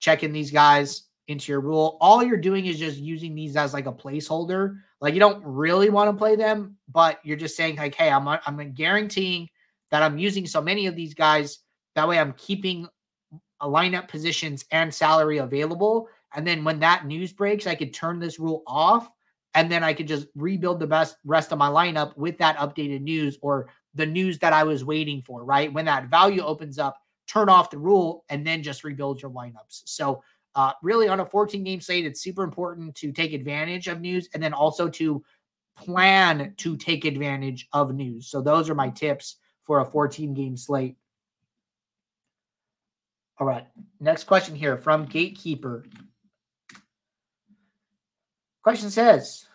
check 0.01 0.25
in 0.25 0.33
these 0.33 0.51
guys, 0.51 1.05
into 1.29 1.53
your 1.53 1.61
rule. 1.61 1.97
All 2.01 2.25
you're 2.25 2.39
doing 2.39 2.67
is 2.67 2.81
just 2.81 2.99
using 2.99 3.37
these 3.37 3.55
as 3.55 3.73
like 3.73 3.87
a 3.87 3.93
placeholder. 3.93 4.81
Like 5.05 5.13
you 5.13 5.21
don't 5.21 5.45
really 5.45 5.91
want 5.91 6.09
to 6.11 6.17
play 6.17 6.35
them, 6.35 6.79
but 6.89 7.21
you're 7.25 7.37
just 7.37 7.59
saying 7.59 7.77
like, 7.77 7.95
hey, 7.95 8.09
I'm 8.09 8.27
I'm 8.27 8.73
guaranteeing 8.73 9.51
that 9.91 10.03
I'm 10.03 10.17
using 10.17 10.47
so 10.47 10.63
many 10.63 10.87
of 10.87 10.97
these 10.97 11.13
guys. 11.13 11.59
That 11.95 12.09
way, 12.09 12.19
I'm 12.19 12.33
keeping 12.39 12.89
a 13.61 13.69
lineup 13.69 14.09
positions 14.09 14.65
and 14.71 14.93
salary 14.93 15.39
available. 15.39 16.09
And 16.35 16.47
then 16.47 16.65
when 16.65 16.81
that 16.81 17.05
news 17.05 17.35
breaks, 17.35 17.67
I 17.67 17.75
could 17.75 17.93
turn 17.93 18.19
this 18.19 18.39
rule 18.41 18.63
off, 18.67 19.11
and 19.53 19.71
then 19.71 19.85
I 19.85 19.93
could 19.93 20.09
just 20.09 20.27
rebuild 20.35 20.81
the 20.81 20.87
best 20.87 21.17
rest 21.27 21.53
of 21.53 21.59
my 21.59 21.69
lineup 21.69 22.17
with 22.17 22.39
that 22.39 22.57
updated 22.57 23.03
news 23.03 23.37
or 23.43 23.69
the 23.93 24.07
news 24.07 24.39
that 24.39 24.55
I 24.55 24.65
was 24.65 24.87
waiting 24.87 25.21
for. 25.21 25.45
Right 25.45 25.71
when 25.71 25.85
that 25.85 26.09
value 26.09 26.41
opens 26.41 26.79
up, 26.79 26.97
turn 27.27 27.51
off 27.51 27.69
the 27.69 27.77
rule 27.77 28.25
and 28.31 28.47
then 28.47 28.63
just 28.63 28.85
rebuild 28.85 29.21
your 29.21 29.33
lineups. 29.33 29.83
So 29.85 30.23
uh, 30.55 30.73
really, 30.83 31.09
on 31.09 31.21
a 31.21 31.27
14 31.27 31.65
game 31.65 31.81
slate, 31.81 32.07
it's 32.07 32.21
super 32.21 32.45
important 32.45 32.95
to 32.97 33.13
take 33.13 33.33
advantage 33.33 33.89
of 33.89 34.01
news 34.01 34.29
and 34.35 34.43
then 34.43 34.53
also 34.53 34.89
to 34.89 35.23
plan 35.77 36.55
to 36.59 36.77
take 36.77 37.05
advantage 37.05 37.69
of 37.73 37.95
news. 37.95 38.29
So, 38.29 38.41
those 38.41 38.71
are 38.71 38.75
my 38.75 38.91
tips 38.91 39.37
for 39.65 39.81
a 39.81 39.85
14 39.85 40.35
game 40.35 40.57
slate. 40.57 40.97
All 43.39 43.47
right. 43.47 43.67
Next 43.99 44.25
question 44.25 44.55
here 44.55 44.77
from 44.77 45.07
Gatekeeper. 45.07 45.85
Question 48.63 48.91
says 48.91 49.47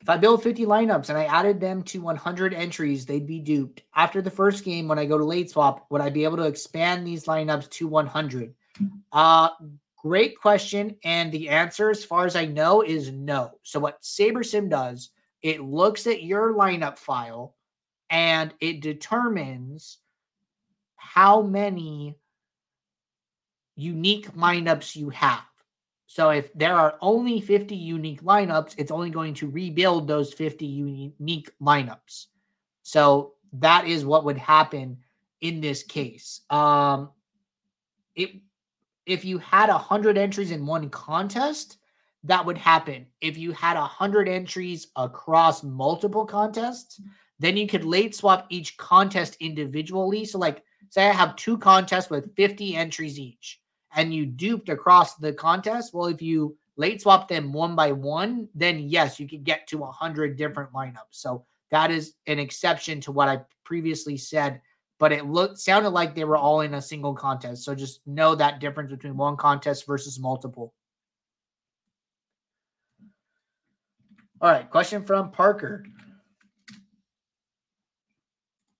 If 0.00 0.08
I 0.08 0.16
build 0.16 0.42
50 0.42 0.64
lineups 0.64 1.08
and 1.08 1.18
I 1.18 1.24
added 1.24 1.60
them 1.60 1.82
to 1.84 2.00
100 2.00 2.54
entries, 2.54 3.04
they'd 3.04 3.26
be 3.26 3.40
duped. 3.40 3.82
After 3.94 4.22
the 4.22 4.30
first 4.30 4.64
game, 4.64 4.86
when 4.86 4.98
I 4.98 5.06
go 5.06 5.18
to 5.18 5.24
late 5.24 5.50
swap, 5.50 5.86
would 5.90 6.00
I 6.00 6.10
be 6.10 6.24
able 6.24 6.36
to 6.36 6.44
expand 6.44 7.06
these 7.06 7.24
lineups 7.24 7.68
to 7.70 7.88
100? 7.88 8.54
Uh, 9.12 9.48
Great 10.06 10.38
question. 10.40 10.94
And 11.02 11.32
the 11.32 11.48
answer, 11.48 11.90
as 11.90 12.04
far 12.04 12.26
as 12.26 12.36
I 12.36 12.44
know, 12.44 12.82
is 12.82 13.10
no. 13.10 13.58
So, 13.64 13.80
what 13.80 14.02
SaberSim 14.02 14.70
does, 14.70 15.10
it 15.42 15.60
looks 15.60 16.06
at 16.06 16.22
your 16.22 16.54
lineup 16.54 16.96
file 16.96 17.56
and 18.08 18.54
it 18.60 18.82
determines 18.82 19.98
how 20.94 21.42
many 21.42 22.14
unique 23.74 24.32
lineups 24.34 24.94
you 24.94 25.10
have. 25.10 25.42
So, 26.06 26.30
if 26.30 26.52
there 26.54 26.76
are 26.76 26.98
only 27.00 27.40
50 27.40 27.74
unique 27.74 28.22
lineups, 28.22 28.76
it's 28.78 28.92
only 28.92 29.10
going 29.10 29.34
to 29.34 29.50
rebuild 29.50 30.06
those 30.06 30.32
50 30.32 30.66
unique 30.66 31.50
lineups. 31.60 32.26
So, 32.84 33.32
that 33.54 33.88
is 33.88 34.04
what 34.04 34.24
would 34.24 34.38
happen 34.38 34.98
in 35.40 35.60
this 35.60 35.82
case. 35.82 36.42
Um, 36.48 37.10
it 38.14 38.40
if 39.06 39.24
you 39.24 39.38
had 39.38 39.70
100 39.70 40.18
entries 40.18 40.50
in 40.50 40.66
one 40.66 40.90
contest, 40.90 41.78
that 42.24 42.44
would 42.44 42.58
happen. 42.58 43.06
If 43.20 43.38
you 43.38 43.52
had 43.52 43.76
100 43.76 44.28
entries 44.28 44.88
across 44.96 45.62
multiple 45.62 46.26
contests, 46.26 47.00
then 47.38 47.56
you 47.56 47.68
could 47.68 47.84
late 47.84 48.14
swap 48.14 48.46
each 48.50 48.76
contest 48.76 49.36
individually. 49.40 50.24
So, 50.24 50.38
like, 50.38 50.64
say 50.90 51.08
I 51.08 51.12
have 51.12 51.36
two 51.36 51.56
contests 51.56 52.10
with 52.10 52.34
50 52.34 52.74
entries 52.74 53.18
each, 53.18 53.60
and 53.94 54.12
you 54.12 54.26
duped 54.26 54.68
across 54.68 55.14
the 55.16 55.32
contest. 55.32 55.94
Well, 55.94 56.06
if 56.06 56.20
you 56.20 56.56
late 56.76 57.02
swap 57.02 57.28
them 57.28 57.52
one 57.52 57.76
by 57.76 57.92
one, 57.92 58.48
then 58.54 58.80
yes, 58.80 59.20
you 59.20 59.28
could 59.28 59.44
get 59.44 59.66
to 59.68 59.84
a 59.84 59.92
hundred 59.92 60.36
different 60.36 60.72
lineups. 60.72 61.12
So 61.12 61.44
that 61.70 61.90
is 61.90 62.14
an 62.26 62.38
exception 62.38 63.00
to 63.02 63.12
what 63.12 63.28
I 63.28 63.40
previously 63.64 64.16
said, 64.16 64.60
but 64.98 65.12
it 65.12 65.26
looked 65.26 65.58
sounded 65.58 65.90
like 65.90 66.14
they 66.14 66.24
were 66.24 66.36
all 66.36 66.60
in 66.62 66.74
a 66.74 66.82
single 66.82 67.14
contest. 67.14 67.64
So 67.64 67.74
just 67.74 68.00
know 68.06 68.34
that 68.34 68.60
difference 68.60 68.90
between 68.90 69.16
one 69.16 69.36
contest 69.36 69.86
versus 69.86 70.18
multiple. 70.18 70.72
All 74.40 74.50
right, 74.50 74.68
question 74.70 75.04
from 75.04 75.30
Parker. 75.30 75.84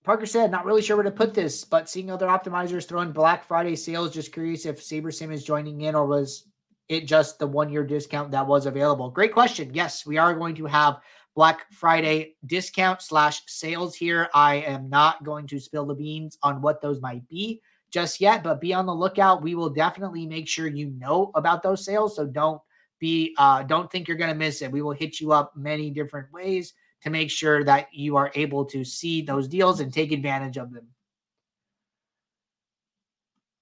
Parker 0.03 0.25
said, 0.25 0.51
not 0.51 0.65
really 0.65 0.81
sure 0.81 0.95
where 0.95 1.03
to 1.03 1.11
put 1.11 1.33
this, 1.33 1.65
but 1.65 1.89
seeing 1.89 2.09
other 2.09 2.27
optimizers 2.27 2.87
throwing 2.87 3.11
Black 3.11 3.45
Friday 3.45 3.75
sales, 3.75 4.13
just 4.13 4.31
curious 4.31 4.65
if 4.65 4.79
SaberSim 4.79 5.33
is 5.33 5.43
joining 5.43 5.81
in 5.81 5.95
or 5.95 6.05
was 6.05 6.47
it 6.87 7.05
just 7.05 7.39
the 7.39 7.47
one 7.47 7.69
year 7.69 7.83
discount 7.83 8.31
that 8.31 8.47
was 8.47 8.65
available? 8.65 9.09
Great 9.09 9.33
question. 9.33 9.71
Yes, 9.73 10.05
we 10.05 10.17
are 10.17 10.33
going 10.33 10.55
to 10.55 10.65
have 10.65 10.99
Black 11.37 11.71
Friday 11.71 12.33
discount 12.47 12.99
slash 12.99 13.43
sales 13.45 13.95
here. 13.95 14.27
I 14.33 14.55
am 14.55 14.89
not 14.89 15.23
going 15.23 15.45
to 15.49 15.59
spill 15.59 15.85
the 15.85 15.93
beans 15.93 16.35
on 16.41 16.63
what 16.63 16.81
those 16.81 16.99
might 16.99 17.29
be 17.29 17.61
just 17.91 18.19
yet, 18.19 18.43
but 18.43 18.59
be 18.59 18.73
on 18.73 18.87
the 18.87 18.95
lookout. 18.95 19.43
We 19.43 19.53
will 19.53 19.69
definitely 19.69 20.25
make 20.25 20.47
sure 20.47 20.65
you 20.65 20.89
know 20.97 21.29
about 21.35 21.61
those 21.61 21.85
sales. 21.85 22.15
So 22.15 22.25
don't 22.25 22.59
be 22.99 23.35
uh 23.37 23.61
don't 23.61 23.91
think 23.91 24.07
you're 24.07 24.17
going 24.17 24.31
to 24.31 24.35
miss 24.35 24.63
it. 24.63 24.71
We 24.71 24.81
will 24.81 24.93
hit 24.93 25.19
you 25.19 25.31
up 25.31 25.55
many 25.55 25.91
different 25.91 26.33
ways 26.33 26.73
to 27.03 27.11
make 27.11 27.29
sure 27.29 27.63
that 27.63 27.93
you 27.93 28.15
are 28.15 28.31
able 28.33 28.65
to 28.65 28.83
see 28.83 29.21
those 29.21 29.47
deals 29.47 29.79
and 29.79 29.93
take 29.93 30.11
advantage 30.11 30.57
of 30.57 30.73
them. 30.73 30.87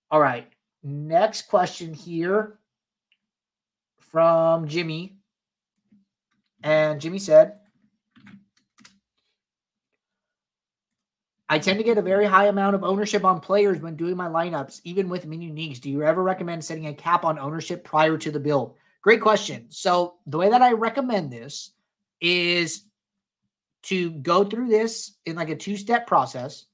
All 0.10 0.22
right. 0.22 0.48
Next 0.82 1.50
question 1.50 1.94
here 1.94 2.58
from 4.00 4.66
Jimmy. 4.66 5.18
And 6.64 7.02
Jimmy 7.02 7.20
said, 7.20 7.58
I 11.48 11.60
tend 11.60 11.78
to 11.78 11.84
get 11.84 11.98
a 11.98 12.02
very 12.02 12.26
high 12.26 12.48
amount 12.48 12.76
of 12.76 12.84
ownership 12.84 13.24
on 13.24 13.40
players 13.40 13.80
when 13.80 13.96
doing 13.96 14.18
my 14.18 14.28
lineups, 14.28 14.82
even 14.84 15.10
with 15.10 15.28
min 15.28 15.42
uniques. 15.42 15.80
Do 15.80 15.92
you 15.92 16.04
ever 16.04 16.24
recommend 16.24 16.64
setting 16.64 16.88
a 16.88 16.94
cap 16.94 17.24
on 17.24 17.38
ownership 17.38 17.84
prior 17.84 18.18
to 18.18 18.32
the 18.32 18.40
build? 18.40 18.76
Great 19.04 19.22
question. 19.22 19.68
So, 19.70 20.16
the 20.26 20.40
way 20.40 20.50
that 20.50 20.64
I 20.64 20.72
recommend 20.72 21.32
this 21.32 21.72
is 22.20 22.86
to 23.84 24.10
go 24.10 24.44
through 24.44 24.70
this 24.70 25.16
in 25.26 25.36
like 25.36 25.50
a 25.50 25.56
two 25.56 25.78
step 25.78 26.08
process. 26.08 26.66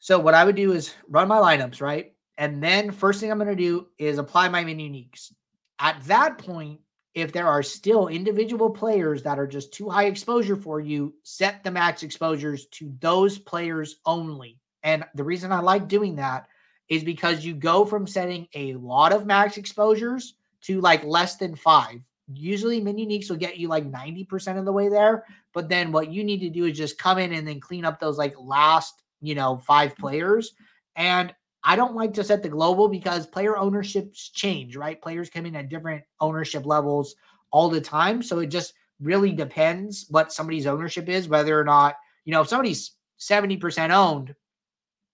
So, 0.00 0.18
what 0.18 0.34
I 0.34 0.44
would 0.44 0.56
do 0.56 0.72
is 0.72 0.92
run 1.08 1.28
my 1.28 1.38
lineups, 1.38 1.80
right? 1.80 2.14
And 2.36 2.60
then, 2.60 2.90
first 2.90 3.20
thing 3.20 3.30
I'm 3.30 3.38
going 3.38 3.48
to 3.48 3.54
do 3.54 3.86
is 3.96 4.18
apply 4.18 4.48
my 4.48 4.64
min 4.64 4.78
uniques. 4.78 5.32
At 5.78 6.02
that 6.06 6.38
point, 6.38 6.80
if 7.14 7.32
there 7.32 7.46
are 7.46 7.62
still 7.62 8.08
individual 8.08 8.68
players 8.68 9.22
that 9.22 9.38
are 9.38 9.46
just 9.46 9.72
too 9.72 9.88
high 9.88 10.06
exposure 10.06 10.56
for 10.56 10.80
you, 10.80 11.14
set 11.22 11.62
the 11.62 11.70
max 11.70 12.02
exposures 12.02 12.66
to 12.66 12.92
those 13.00 13.38
players 13.38 13.96
only. 14.04 14.58
And 14.82 15.04
the 15.14 15.24
reason 15.24 15.52
I 15.52 15.60
like 15.60 15.88
doing 15.88 16.16
that 16.16 16.48
is 16.88 17.04
because 17.04 17.44
you 17.44 17.54
go 17.54 17.84
from 17.84 18.06
setting 18.06 18.48
a 18.54 18.74
lot 18.74 19.12
of 19.12 19.26
max 19.26 19.56
exposures 19.56 20.34
to 20.62 20.80
like 20.80 21.04
less 21.04 21.36
than 21.36 21.54
five. 21.54 22.00
Usually, 22.32 22.80
min 22.80 22.96
uniques 22.96 23.30
will 23.30 23.36
get 23.36 23.58
you 23.58 23.68
like 23.68 23.90
90% 23.90 24.58
of 24.58 24.64
the 24.64 24.72
way 24.72 24.88
there. 24.88 25.24
But 25.52 25.68
then 25.68 25.92
what 25.92 26.10
you 26.10 26.24
need 26.24 26.40
to 26.40 26.50
do 26.50 26.64
is 26.64 26.76
just 26.76 26.98
come 26.98 27.18
in 27.18 27.32
and 27.32 27.46
then 27.46 27.60
clean 27.60 27.84
up 27.84 28.00
those 28.00 28.18
like 28.18 28.34
last, 28.38 29.02
you 29.20 29.34
know, 29.34 29.58
five 29.58 29.96
players. 29.96 30.52
And 30.96 31.34
I 31.64 31.76
don't 31.76 31.94
like 31.94 32.12
to 32.14 32.24
set 32.24 32.42
the 32.42 32.48
global 32.48 32.88
because 32.88 33.26
player 33.26 33.56
ownerships 33.56 34.28
change, 34.28 34.76
right? 34.76 35.00
Players 35.00 35.30
come 35.30 35.46
in 35.46 35.56
at 35.56 35.70
different 35.70 36.04
ownership 36.20 36.66
levels 36.66 37.14
all 37.50 37.70
the 37.70 37.80
time. 37.80 38.22
So 38.22 38.40
it 38.40 38.48
just 38.48 38.74
really 39.00 39.32
depends 39.32 40.06
what 40.10 40.32
somebody's 40.32 40.66
ownership 40.66 41.08
is, 41.08 41.28
whether 41.28 41.58
or 41.58 41.64
not, 41.64 41.96
you 42.26 42.32
know, 42.32 42.42
if 42.42 42.48
somebody's 42.48 42.92
70% 43.18 43.90
owned, 43.90 44.34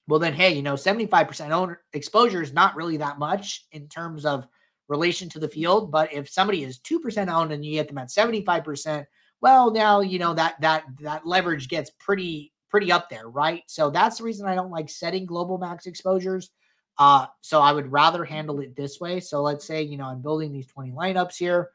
well, 0.08 0.18
then, 0.18 0.34
hey, 0.34 0.52
you 0.52 0.62
know, 0.62 0.74
75% 0.74 1.50
own 1.50 1.76
exposure 1.92 2.42
is 2.42 2.52
not 2.52 2.74
really 2.74 2.96
that 2.96 3.20
much 3.20 3.66
in 3.70 3.86
terms 3.86 4.26
of 4.26 4.46
relation 4.88 5.28
to 5.28 5.38
the 5.38 5.48
field. 5.48 5.92
But 5.92 6.12
if 6.12 6.28
somebody 6.28 6.64
is 6.64 6.80
2% 6.80 7.32
owned 7.32 7.52
and 7.52 7.64
you 7.64 7.74
get 7.74 7.86
them 7.86 7.98
at 7.98 8.08
75%, 8.08 9.06
well, 9.40 9.70
now, 9.70 10.00
you 10.00 10.18
know, 10.18 10.34
that 10.34 10.60
that 10.60 10.84
that 11.00 11.26
leverage 11.26 11.68
gets 11.68 11.90
pretty 11.98 12.52
pretty 12.70 12.92
up 12.92 13.10
there, 13.10 13.28
right? 13.28 13.62
So 13.66 13.90
that's 13.90 14.18
the 14.18 14.24
reason 14.24 14.46
I 14.46 14.54
don't 14.54 14.70
like 14.70 14.88
setting 14.88 15.26
global 15.26 15.58
max 15.58 15.86
exposures. 15.86 16.50
Uh, 16.98 17.26
so 17.40 17.60
I 17.60 17.72
would 17.72 17.90
rather 17.90 18.24
handle 18.24 18.60
it 18.60 18.76
this 18.76 19.00
way. 19.00 19.20
So 19.20 19.42
let's 19.42 19.66
say, 19.66 19.82
you 19.82 19.96
know, 19.96 20.04
I'm 20.04 20.22
building 20.22 20.52
these 20.52 20.66
20 20.66 20.92
lineups 20.92 21.36
here, 21.36 21.70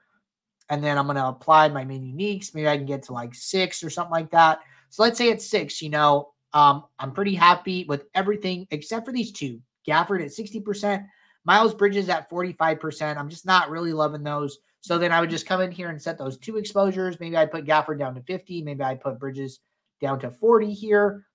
and 0.70 0.84
then 0.84 0.98
I'm 0.98 1.06
going 1.06 1.18
to 1.18 1.28
apply 1.28 1.68
my 1.70 1.84
main 1.84 2.04
uniques. 2.04 2.54
Maybe 2.54 2.68
I 2.68 2.78
can 2.78 2.86
get 2.86 3.04
to 3.04 3.14
like 3.14 3.34
six 3.36 3.84
or 3.84 3.90
something 3.90 4.12
like 4.12 4.32
that. 4.32 4.60
So 4.90 5.04
let's 5.04 5.18
say 5.18 5.30
it's 5.30 5.46
six, 5.46 5.82
you 5.82 5.90
know, 5.90 6.30
um, 6.54 6.86
I'm 7.00 7.12
pretty 7.12 7.36
happy 7.36 7.86
with 7.88 8.06
everything 8.16 8.68
except 8.72 9.06
for 9.06 9.12
these 9.12 9.32
two. 9.32 9.60
Gafford 9.88 10.24
at 10.24 10.32
60%, 10.32 11.06
Miles 11.44 11.74
Bridges 11.76 12.10
at 12.10 12.30
45%. 12.30 13.18
I'm 13.18 13.30
just 13.30 13.46
not 13.46 13.70
really 13.70 13.94
loving 13.94 14.24
those. 14.24 14.58
So 14.82 14.98
then 14.98 15.12
I 15.12 15.20
would 15.20 15.30
just 15.30 15.48
come 15.48 15.62
in 15.62 15.72
here 15.72 15.90
and 15.90 16.02
set 16.02 16.18
those 16.18 16.38
two 16.38 16.58
exposures. 16.58 17.20
Maybe 17.20 17.36
I 17.36 17.46
put 17.46 17.66
Gafford 17.66 18.00
down 18.00 18.16
to 18.16 18.22
50. 18.22 18.64
Maybe 18.64 18.84
I 18.84 18.96
put 18.96 19.20
Bridges 19.20 19.60
down 20.02 20.20
to 20.20 20.30
40 20.32 20.74
here. 20.74 21.26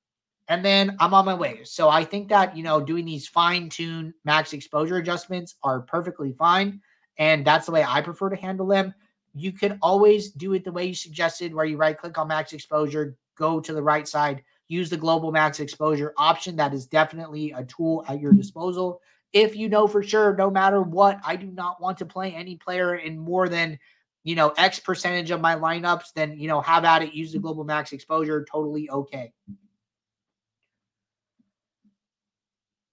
And 0.49 0.65
then 0.65 0.97
I'm 0.99 1.15
on 1.15 1.25
my 1.25 1.35
way. 1.35 1.61
So 1.63 1.89
I 1.89 2.05
think 2.05 2.29
that, 2.29 2.57
you 2.57 2.65
know, 2.65 2.81
doing 2.81 3.05
these 3.05 3.29
fine 3.29 3.69
tune 3.69 4.13
max 4.25 4.53
exposure 4.53 4.97
adjustments 4.97 5.55
are 5.63 5.81
perfectly 5.81 6.33
fine. 6.33 6.81
And 7.19 7.47
that's 7.47 7.67
the 7.67 7.73
way 7.73 7.85
I 7.87 8.01
prefer 8.01 8.31
to 8.31 8.37
handle 8.37 8.67
them. 8.67 8.93
You 9.33 9.53
can 9.53 9.79
always 9.81 10.31
do 10.33 10.55
it 10.55 10.65
the 10.65 10.73
way 10.73 10.87
you 10.87 10.95
suggested, 10.95 11.55
where 11.55 11.67
you 11.67 11.77
right 11.77 11.97
click 11.97 12.19
on 12.19 12.29
max 12.29 12.53
exposure, 12.53 13.17
go 13.37 13.61
to 13.61 13.73
the 13.73 13.83
right 13.83 14.09
side, 14.09 14.43
use 14.67 14.91
the 14.91 14.97
global 14.97 15.31
max 15.31 15.61
exposure 15.61 16.13
option. 16.17 16.57
That 16.57 16.75
is 16.75 16.87
definitely 16.87 17.53
a 17.53 17.65
tool 17.65 18.05
at 18.09 18.21
your 18.21 18.33
disposal. 18.33 19.01
If 19.33 19.55
you 19.55 19.69
know 19.69 19.87
for 19.87 20.03
sure, 20.03 20.35
no 20.35 20.51
matter 20.51 20.83
what, 20.83 21.21
I 21.25 21.37
do 21.37 21.47
not 21.47 21.81
want 21.81 21.99
to 21.99 22.07
play 22.07 22.35
any 22.35 22.57
player 22.57 22.97
in 22.97 23.19
more 23.19 23.49
than 23.49 23.79
you 24.23 24.35
know, 24.35 24.51
X 24.57 24.79
percentage 24.79 25.31
of 25.31 25.41
my 25.41 25.57
lineups, 25.57 26.13
then, 26.15 26.39
you 26.39 26.49
know, 26.49 26.61
have 26.61 26.85
at 26.85 27.03
it, 27.03 27.15
use 27.15 27.33
the 27.33 27.39
global 27.39 27.65
max 27.65 27.93
exposure. 27.93 28.45
Totally 28.51 28.91
okay. 28.91 29.33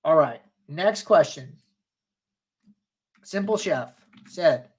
All 0.03 0.15
right. 0.15 0.41
Next 0.69 1.03
question. 1.03 1.57
Simple 3.23 3.57
Chef 3.57 3.91
said, 4.29 4.69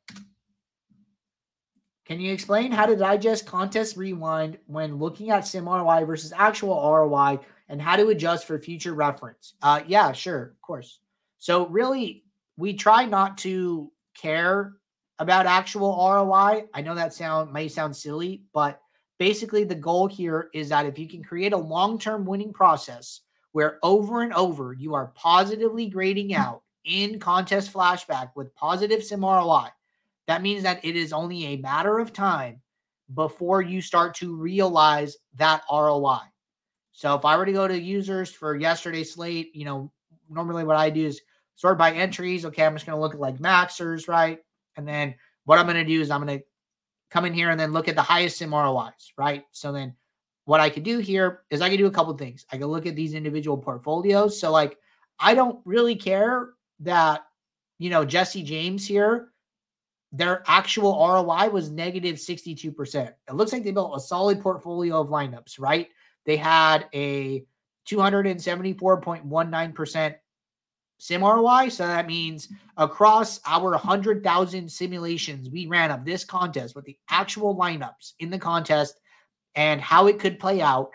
Can 2.07 2.19
you 2.19 2.33
explain 2.33 2.73
how 2.73 2.87
to 2.87 2.97
digest 2.97 3.45
contest 3.45 3.99
rewind 3.99 4.57
when 4.67 4.97
looking 4.97 5.31
at 5.31 5.47
sim 5.47 5.69
ROI 5.69 6.07
versus 6.07 6.33
actual 6.35 6.77
ROI 6.77 7.41
and 7.69 7.83
how 7.83 7.97
to 7.97 8.09
adjust 8.09 8.47
for 8.47 8.59
future 8.59 8.95
reference? 8.95 9.53
Uh, 9.61 9.83
yeah, 9.87 10.13
sure, 10.13 10.45
of 10.45 10.63
course. 10.63 11.01
So, 11.37 11.67
really, 11.67 12.25
we 12.57 12.73
try 12.73 13.05
not 13.05 13.37
to 13.39 13.93
care 14.15 14.78
about 15.19 15.47
actual 15.47 15.91
ROI. 15.91 16.65
I 16.75 16.83
know 16.83 16.95
that 16.95 17.15
sound 17.15 17.53
may 17.53 17.69
sound 17.69 17.97
silly, 17.97 18.43
but 18.53 18.81
basically 19.19 19.65
the 19.65 19.75
goal 19.75 20.07
here 20.07 20.49
is 20.55 20.69
that 20.69 20.87
if 20.87 20.99
you 20.99 21.09
can 21.09 21.23
create 21.23 21.53
a 21.53 21.59
long-term 21.59 22.25
winning 22.25 22.53
process 22.53 23.21
where 23.53 23.79
over 23.83 24.23
and 24.23 24.33
over 24.35 24.73
you 24.73 24.95
are 24.95 25.13
positively 25.15 25.89
grading 25.89 26.31
hmm. 26.31 26.41
out 26.41 26.63
in 26.85 27.19
contest 27.19 27.73
flashback 27.73 28.31
with 28.37 28.55
positive 28.55 29.03
sim 29.05 29.25
ROI, 29.25 29.69
that 30.27 30.43
means 30.43 30.63
that 30.63 30.85
it 30.85 30.97
is 30.97 31.13
only 31.13 31.47
a 31.47 31.57
matter 31.57 31.99
of 31.99 32.13
time 32.13 32.61
before 33.15 33.63
you 33.63 33.81
start 33.81 34.15
to 34.17 34.37
realize 34.37 35.17
that 35.37 35.63
ROI. 35.71 36.21
So 36.93 37.15
if 37.15 37.25
I 37.25 37.37
were 37.37 37.47
to 37.47 37.53
go 37.53 37.67
to 37.67 37.81
users 37.81 38.31
for 38.31 38.57
yesterday's 38.57 39.15
slate, 39.15 39.55
you 39.55 39.65
know, 39.65 39.91
normally 40.29 40.65
what 40.65 40.77
I 40.77 40.91
do 40.91 41.07
is 41.07 41.21
sort 41.55 41.79
by 41.79 41.93
entries. 41.93 42.45
Okay, 42.45 42.65
I'm 42.65 42.75
just 42.75 42.87
going 42.87 42.97
to 42.97 43.01
look 43.01 43.15
at 43.15 43.21
like 43.21 43.39
maxers, 43.39 44.09
right? 44.09 44.39
And 44.79 44.89
then 44.89 45.15
what 45.45 45.59
I'm 45.59 45.67
going 45.67 45.77
to 45.77 45.85
do 45.85 46.01
is 46.01 46.11
I'm 46.11 46.25
going 46.25 46.39
to 46.39 46.45
come 47.11 47.27
in 47.27 47.35
here 47.35 47.51
and 47.51 47.61
then 47.61 47.73
look 47.73 47.89
at 47.89 47.97
the 47.97 48.03
highest 48.03 48.39
sim 48.39 48.55
ROIs, 48.55 49.13
right? 49.19 49.45
So 49.51 49.73
then 49.73 49.95
what 50.45 50.61
I 50.61 50.71
could 50.71 50.85
do 50.85 50.99
here 50.99 51.43
is 51.51 51.61
I 51.61 51.69
could 51.69 51.77
do 51.77 51.87
a 51.87 51.91
couple 51.91 52.17
things. 52.17 52.47
I 52.51 52.57
could 52.57 52.69
look 52.69 52.87
at 52.87 52.97
these 52.97 53.13
individual 53.13 53.59
portfolios. 53.59 54.41
So 54.41 54.51
like 54.51 54.79
I 55.19 55.35
don't 55.35 55.61
really 55.67 55.97
care 55.97 56.51
that 56.81 57.27
you 57.79 57.91
know 57.91 58.05
Jesse 58.05 58.43
James 58.43 58.87
here 58.87 59.31
their 60.13 60.43
actual 60.47 60.93
ROI 60.93 61.51
was 61.51 61.71
negative 61.71 62.17
62%. 62.17 63.13
It 63.29 63.35
looks 63.35 63.53
like 63.53 63.63
they 63.63 63.73
built 63.73 63.95
a 63.95 64.01
solid 64.01 64.41
portfolio 64.41 64.99
of 65.01 65.09
lineups, 65.09 65.61
right? 65.61 65.89
They 66.25 66.37
had 66.37 66.87
a 66.95 67.45
274.19% 67.91 70.15
sim 70.99 71.23
ROI. 71.23 71.69
So 71.71 71.87
that 71.87 72.07
means 72.07 72.49
across 72.77 73.41
our 73.47 73.71
100,000 73.71 74.71
simulations 74.71 75.49
we 75.49 75.67
ran 75.67 75.91
of 75.91 76.05
this 76.05 76.25
contest 76.25 76.77
with 76.77 76.85
the 76.85 76.99
actual 77.09 77.57
lineups 77.57 78.13
in 78.19 78.31
the 78.31 78.39
contest 78.39 79.01
and 79.55 79.81
how 79.81 80.07
it 80.07 80.19
could 80.19 80.39
play 80.39 80.61
out, 80.61 80.91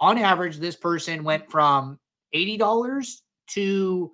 on 0.00 0.16
average, 0.18 0.56
this 0.56 0.76
person 0.76 1.22
went 1.22 1.50
from 1.50 1.98
$80 2.34 3.20
to 3.48 4.12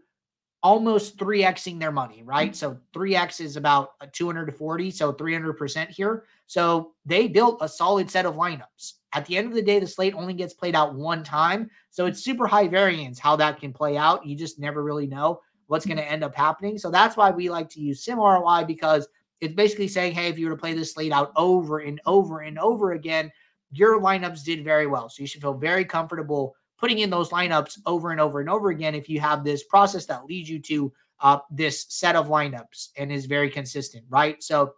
almost 0.63 1.17
3xing 1.17 1.79
their 1.79 1.93
money, 1.93 2.23
right? 2.25 2.57
So 2.57 2.79
3x 2.93 3.41
is 3.41 3.57
about 3.57 3.91
200 4.13 4.47
to 4.47 4.53
40, 4.53 4.91
so 4.91 5.13
300% 5.13 5.89
here. 5.89 6.25
So 6.47 6.93
they 7.05 7.29
built 7.29 7.59
a 7.61 7.69
solid 7.69 8.11
set 8.11 8.27
of 8.27 8.35
lineups. 8.35 8.95
At 9.17 9.25
the 9.25 9.39
end 9.39 9.47
of 9.49 9.55
the 9.55 9.63
day, 9.63 9.79
the 9.79 9.87
slate 9.87 10.13
only 10.13 10.35
gets 10.35 10.53
played 10.53 10.77
out 10.77 10.95
one 10.95 11.25
time. 11.25 11.71
So 11.89 12.05
it's 12.05 12.23
super 12.23 12.47
high 12.47 12.69
variance 12.69 13.19
how 13.19 13.35
that 13.37 13.59
can 13.59 13.73
play 13.73 13.97
out. 13.97 14.27
You 14.27 14.37
just 14.37 14.59
never 14.59 14.83
really 14.83 15.07
know 15.07 15.41
what's 15.69 15.87
going 15.87 15.97
to 15.97 16.05
end 16.05 16.23
up 16.23 16.35
happening. 16.35 16.77
So 16.77 16.91
that's 16.91 17.17
why 17.17 17.31
we 17.31 17.49
like 17.49 17.71
to 17.71 17.81
use 17.81 18.05
Sim 18.05 18.19
ROI 18.19 18.65
because 18.67 19.09
it's 19.41 19.55
basically 19.55 19.89
saying, 19.89 20.13
hey, 20.13 20.29
if 20.29 20.39
you 20.39 20.47
were 20.51 20.55
to 20.55 20.61
play 20.61 20.75
this 20.75 20.93
slate 20.93 21.13
out 21.13 21.33
over 21.35 21.79
and 21.79 21.99
over 22.05 22.41
and 22.41 22.59
over 22.59 22.93
again, 22.93 23.33
your 23.71 24.03
lineups 24.03 24.45
did 24.45 24.63
very 24.63 24.87
well. 24.87 25.09
So 25.09 25.23
you 25.23 25.27
should 25.27 25.41
feel 25.41 25.55
very 25.55 25.87
comfortable 25.87 26.55
putting 26.79 26.99
in 26.99 27.09
those 27.09 27.31
lineups 27.31 27.79
over 27.87 28.11
and 28.11 28.21
over 28.21 28.41
and 28.41 28.51
over 28.51 28.69
again 28.69 28.95
if 28.95 29.09
you 29.09 29.19
have 29.21 29.45
this 29.45 29.65
process 29.65 30.05
that 30.07 30.27
leads 30.27 30.51
you 30.51 30.59
to 30.59 30.93
uh, 31.21 31.39
this 31.51 31.87
set 31.89 32.17
of 32.17 32.29
lineups 32.29 32.91
and 32.99 33.11
is 33.11 33.25
very 33.25 33.49
consistent, 33.49 34.05
right? 34.11 34.43
So 34.43 34.75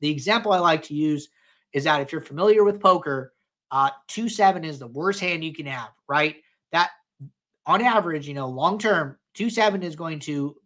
the 0.00 0.08
example 0.08 0.52
I 0.52 0.58
like 0.58 0.82
to 0.84 0.94
use 0.94 1.28
is 1.74 1.84
that 1.84 2.00
if 2.00 2.12
you're 2.12 2.22
familiar 2.22 2.64
with 2.64 2.80
poker, 2.80 3.34
uh, 3.70 3.90
two 4.06 4.28
seven 4.28 4.64
is 4.64 4.78
the 4.78 4.86
worst 4.86 5.20
hand 5.20 5.44
you 5.44 5.54
can 5.54 5.66
have, 5.66 5.90
right? 6.08 6.36
That 6.72 6.90
on 7.66 7.82
average, 7.82 8.26
you 8.26 8.34
know, 8.34 8.48
long 8.48 8.78
term, 8.78 9.18
two 9.34 9.50
seven 9.50 9.82
is 9.82 9.96
going 9.96 10.20
to 10.20 10.56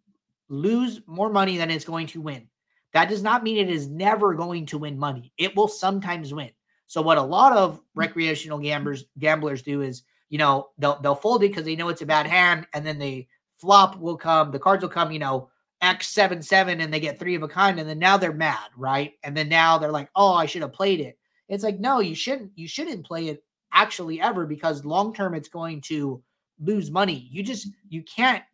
lose 0.49 1.01
more 1.07 1.31
money 1.31 1.57
than 1.57 1.71
it's 1.71 1.85
going 1.85 2.07
to 2.09 2.21
win. 2.21 2.49
That 2.93 3.09
does 3.09 3.23
not 3.23 3.43
mean 3.43 3.57
it 3.57 3.71
is 3.71 3.89
never 3.89 4.35
going 4.35 4.67
to 4.67 4.79
win 4.79 4.99
money. 4.99 5.33
It 5.39 5.57
will 5.57 5.69
sometimes 5.69 6.35
win. 6.35 6.51
So 6.87 7.01
what 7.01 7.17
a 7.19 7.23
lot 7.23 7.57
of 7.57 7.81
recreational 7.95 8.59
gamblers 8.59 9.07
gamblers 9.19 9.63
do 9.63 9.81
is 9.81 10.03
you 10.33 10.39
know, 10.39 10.71
they'll 10.79 10.99
they'll 11.03 11.15
fold 11.15 11.45
it 11.45 11.49
because 11.49 11.67
they 11.67 11.77
know 11.77 11.91
it's 11.91 12.01
a 12.01 12.07
bad 12.07 12.27
hand, 12.27 12.67
and 12.73 12.87
then 12.87 12.99
the 12.99 13.29
flop 13.59 13.99
will 13.99 14.17
come, 14.17 14.51
the 14.51 14.59
cards 14.59 14.83
will 14.83 14.89
come, 14.89 15.13
you 15.13 15.19
know, 15.19 15.51
X 15.83 16.09
seven 16.09 16.41
seven, 16.41 16.81
and 16.81 16.91
they 16.91 17.01
get 17.01 17.19
three 17.19 17.35
of 17.35 17.43
a 17.43 17.49
kind, 17.49 17.79
and 17.79 17.87
then 17.87 17.99
now 17.99 18.17
they're 18.17 18.33
mad, 18.33 18.71
right? 18.75 19.13
And 19.23 19.37
then 19.37 19.51
now 19.51 19.77
they're 19.77 19.93
like, 19.93 20.09
oh, 20.17 20.33
I 20.33 20.47
should 20.47 20.63
have 20.63 20.73
played 20.73 21.01
it. 21.01 21.19
It's 21.49 21.65
like, 21.65 21.81
no, 21.81 22.01
you 22.01 22.15
shouldn't, 22.15 22.53
you 22.55 22.69
shouldn't 22.69 23.07
play 23.07 23.29
it 23.29 23.43
actually 23.73 24.21
ever 24.21 24.47
because 24.47 24.85
long 24.85 25.15
term 25.15 25.35
it's 25.35 25.49
going 25.49 25.81
to 25.83 26.23
lose 26.61 26.91
money. 26.91 27.29
You 27.31 27.43
just 27.43 27.69
mm-hmm. 27.69 27.87
you 27.91 28.03
can't 28.03 28.45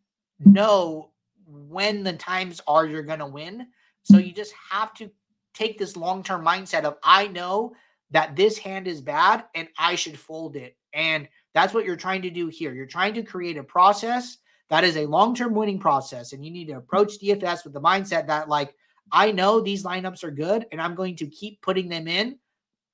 know 0.45 1.11
when 1.47 2.03
the 2.03 2.13
times 2.15 2.61
are 2.67 2.87
you're 2.87 3.03
gonna 3.03 3.29
win. 3.29 3.67
So 4.03 4.19
you 4.19 4.33
just 4.33 4.55
have 4.71 4.95
to 4.95 5.11
take 5.55 5.79
this 5.79 5.97
long 5.97 6.23
term 6.23 6.45
mindset 6.45 6.85
of 6.85 6.97
I 7.03 7.29
know 7.29 7.75
that 8.11 8.37
this 8.37 8.57
hand 8.57 8.89
is 8.89 9.01
bad 9.01 9.45
and 9.55 9.69
I 9.79 9.95
should 9.95 10.19
fold 10.19 10.57
it. 10.57 10.77
And 10.95 11.29
that's 11.53 11.75
what 11.75 11.85
you're 11.85 11.97
trying 11.97 12.23
to 12.23 12.31
do 12.31 12.49
here. 12.49 12.73
You're 12.73 12.87
trying 12.87 13.15
to 13.15 13.23
create 13.23 13.59
a 13.59 13.63
process 13.63 14.39
that 14.71 14.85
is 14.85 14.97
a 14.97 15.07
long 15.07 15.35
term 15.35 15.55
winning 15.55 15.79
process. 15.79 16.33
And 16.33 16.45
you 16.45 16.51
need 16.51 16.67
to 16.67 16.77
approach 16.77 17.19
DFS 17.21 17.65
with 17.65 17.73
the 17.73 17.81
mindset 17.81 18.27
that, 18.29 18.49
like, 18.49 18.75
I 19.11 19.33
know 19.33 19.61
these 19.61 19.85
lineups 19.85 20.25
are 20.25 20.31
good 20.31 20.67
and 20.71 20.81
I'm 20.81 20.95
going 20.95 21.17
to 21.17 21.27
keep 21.27 21.61
putting 21.63 21.89
them 21.89 22.07
in. 22.07 22.39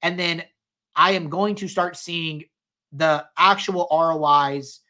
And 0.04 0.18
then 0.18 0.44
I 0.94 1.12
am 1.12 1.30
going 1.30 1.56
to 1.56 1.66
start 1.66 1.96
seeing 1.96 2.44
the 2.92 3.24
actual 3.36 3.88
ROIs 3.90 4.80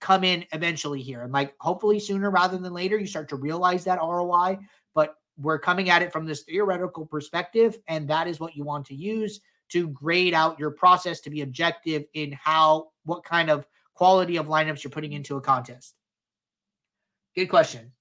come 0.00 0.24
in 0.24 0.46
eventually 0.52 1.02
here. 1.02 1.22
And 1.22 1.32
like, 1.32 1.54
hopefully 1.60 2.00
sooner 2.00 2.30
rather 2.30 2.56
than 2.56 2.72
later, 2.72 2.98
you 2.98 3.06
start 3.06 3.28
to 3.28 3.36
realize 3.36 3.84
that 3.84 4.00
ROI. 4.00 4.58
But 4.94 5.14
we're 5.38 5.58
coming 5.58 5.90
at 5.90 6.02
it 6.02 6.10
from 6.10 6.24
this 6.24 6.42
theoretical 6.42 7.04
perspective. 7.04 7.78
And 7.86 8.08
that 8.08 8.26
is 8.26 8.40
what 8.40 8.56
you 8.56 8.64
want 8.64 8.86
to 8.86 8.94
use 8.94 9.40
to 9.68 9.88
grade 9.88 10.32
out 10.32 10.58
your 10.58 10.70
process 10.70 11.20
to 11.20 11.30
be 11.30 11.42
objective 11.42 12.06
in 12.14 12.32
how 12.32 12.88
what 13.04 13.24
kind 13.24 13.50
of 13.50 13.66
quality 13.94 14.36
of 14.36 14.46
lineups 14.46 14.82
you're 14.82 14.90
putting 14.90 15.12
into 15.12 15.36
a 15.36 15.40
contest. 15.40 15.94
Good 17.34 17.46
question. 17.46 17.92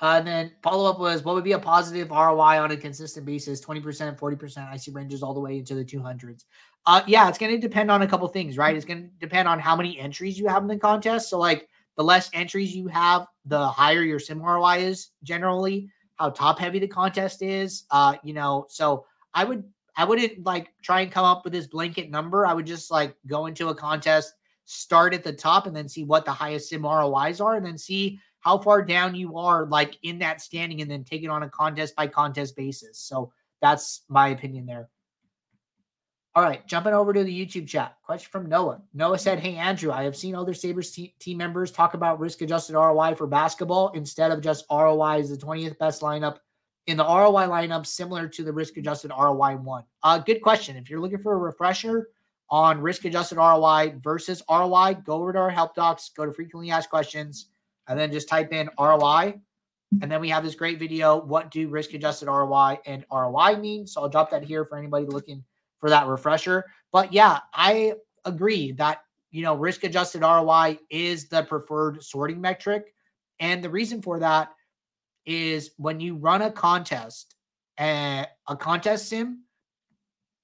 Uh, 0.00 0.16
and 0.18 0.26
then 0.26 0.52
follow 0.62 0.90
up 0.90 0.98
was 0.98 1.22
what 1.22 1.34
would 1.34 1.44
be 1.44 1.52
a 1.52 1.58
positive 1.58 2.10
ROI 2.10 2.60
on 2.60 2.70
a 2.72 2.76
consistent 2.76 3.24
basis? 3.24 3.64
20%, 3.64 4.18
40%. 4.18 4.68
I 4.68 4.76
see 4.76 4.90
ranges 4.90 5.22
all 5.22 5.34
the 5.34 5.40
way 5.40 5.58
into 5.58 5.74
the 5.74 5.84
200s. 5.84 6.44
Uh, 6.86 7.02
yeah, 7.06 7.28
it's 7.28 7.38
going 7.38 7.52
to 7.52 7.58
depend 7.58 7.90
on 7.90 8.02
a 8.02 8.06
couple 8.06 8.26
things, 8.28 8.58
right? 8.58 8.76
It's 8.76 8.84
going 8.84 9.02
to 9.02 9.08
depend 9.20 9.48
on 9.48 9.58
how 9.58 9.76
many 9.76 9.98
entries 9.98 10.38
you 10.38 10.48
have 10.48 10.62
in 10.62 10.68
the 10.68 10.76
contest. 10.76 11.30
So, 11.30 11.38
like, 11.38 11.68
the 11.96 12.04
less 12.04 12.28
entries 12.32 12.74
you 12.74 12.88
have, 12.88 13.26
the 13.46 13.68
higher 13.68 14.02
your 14.02 14.18
sim 14.18 14.42
ROI 14.42 14.78
is 14.78 15.10
generally, 15.22 15.88
how 16.16 16.30
top 16.30 16.58
heavy 16.58 16.78
the 16.78 16.88
contest 16.88 17.42
is. 17.42 17.84
Uh, 17.90 18.16
you 18.22 18.34
know, 18.34 18.66
so 18.68 19.06
I 19.32 19.44
would 19.44 19.64
I 19.96 20.04
wouldn't 20.04 20.44
like 20.44 20.72
try 20.82 21.02
and 21.02 21.12
come 21.12 21.24
up 21.24 21.44
with 21.44 21.52
this 21.52 21.66
blanket 21.66 22.10
number. 22.10 22.46
I 22.46 22.52
would 22.52 22.66
just 22.66 22.90
like 22.90 23.14
go 23.26 23.46
into 23.46 23.68
a 23.68 23.74
contest, 23.74 24.34
start 24.64 25.14
at 25.14 25.22
the 25.22 25.32
top, 25.32 25.66
and 25.66 25.74
then 25.74 25.88
see 25.88 26.04
what 26.04 26.24
the 26.24 26.32
highest 26.32 26.68
sim 26.68 26.82
ROIs 26.82 27.40
are, 27.40 27.54
and 27.54 27.64
then 27.64 27.78
see 27.78 28.18
how 28.44 28.58
far 28.58 28.82
down 28.82 29.14
you 29.14 29.38
are, 29.38 29.66
like 29.66 29.98
in 30.02 30.18
that 30.18 30.40
standing, 30.40 30.82
and 30.82 30.90
then 30.90 31.02
take 31.02 31.22
it 31.22 31.30
on 31.30 31.42
a 31.42 31.48
contest 31.48 31.96
by 31.96 32.06
contest 32.06 32.54
basis. 32.56 32.98
So 32.98 33.32
that's 33.62 34.02
my 34.08 34.28
opinion 34.28 34.66
there. 34.66 34.90
All 36.36 36.42
right, 36.42 36.66
jumping 36.66 36.92
over 36.92 37.12
to 37.12 37.22
the 37.22 37.46
YouTube 37.46 37.68
chat. 37.68 37.96
Question 38.02 38.28
from 38.30 38.48
Noah. 38.48 38.82
Noah 38.92 39.18
said, 39.18 39.38
Hey, 39.38 39.54
Andrew, 39.54 39.92
I 39.92 40.02
have 40.02 40.16
seen 40.16 40.34
other 40.34 40.52
SaberSim 40.52 41.12
team 41.20 41.38
members 41.38 41.70
talk 41.70 41.94
about 41.94 42.18
risk 42.18 42.42
adjusted 42.42 42.74
ROI 42.74 43.14
for 43.14 43.28
basketball 43.28 43.92
instead 43.92 44.32
of 44.32 44.40
just 44.40 44.66
ROI 44.70 45.20
is 45.20 45.30
the 45.30 45.36
20th 45.36 45.78
best 45.78 46.02
lineup 46.02 46.38
in 46.86 46.96
the 46.96 47.04
ROI 47.04 47.46
lineup 47.46 47.86
similar 47.86 48.28
to 48.28 48.42
the 48.42 48.52
risk 48.52 48.76
adjusted 48.76 49.12
ROI 49.16 49.56
one? 49.56 49.84
Uh, 50.02 50.18
good 50.18 50.42
question. 50.42 50.76
If 50.76 50.90
you're 50.90 51.00
looking 51.00 51.18
for 51.18 51.34
a 51.34 51.38
refresher 51.38 52.08
on 52.50 52.80
risk 52.80 53.04
adjusted 53.04 53.36
ROI 53.36 53.94
versus 54.02 54.42
ROI, 54.50 54.96
go 55.04 55.14
over 55.14 55.32
to 55.32 55.38
our 55.38 55.50
help 55.50 55.74
docs, 55.76 56.10
go 56.16 56.26
to 56.26 56.32
frequently 56.32 56.70
asked 56.70 56.90
questions, 56.90 57.46
and 57.88 57.98
then 57.98 58.12
just 58.12 58.28
type 58.28 58.52
in 58.52 58.70
ROI. 58.78 59.34
And 60.02 60.10
then 60.10 60.20
we 60.20 60.28
have 60.30 60.42
this 60.42 60.54
great 60.54 60.78
video. 60.78 61.16
What 61.16 61.50
do 61.50 61.68
risk 61.68 61.94
adjusted 61.94 62.26
ROI 62.26 62.78
and 62.86 63.04
ROI 63.12 63.56
mean? 63.56 63.86
So 63.86 64.02
I'll 64.02 64.08
drop 64.08 64.30
that 64.30 64.42
here 64.42 64.64
for 64.64 64.76
anybody 64.76 65.06
looking 65.06 65.44
for 65.78 65.90
that 65.90 66.06
refresher. 66.06 66.64
But 66.92 67.12
yeah, 67.12 67.40
I 67.52 67.94
agree 68.24 68.72
that 68.72 69.02
you 69.30 69.42
know 69.42 69.54
risk 69.54 69.84
adjusted 69.84 70.22
ROI 70.22 70.78
is 70.90 71.28
the 71.28 71.42
preferred 71.42 72.02
sorting 72.02 72.40
metric. 72.40 72.94
And 73.40 73.62
the 73.62 73.70
reason 73.70 74.02
for 74.02 74.18
that 74.20 74.50
is 75.26 75.70
when 75.76 76.00
you 76.00 76.16
run 76.16 76.42
a 76.42 76.50
contest, 76.50 77.34
uh, 77.78 78.24
a 78.48 78.56
contest 78.56 79.08
sim, 79.08 79.44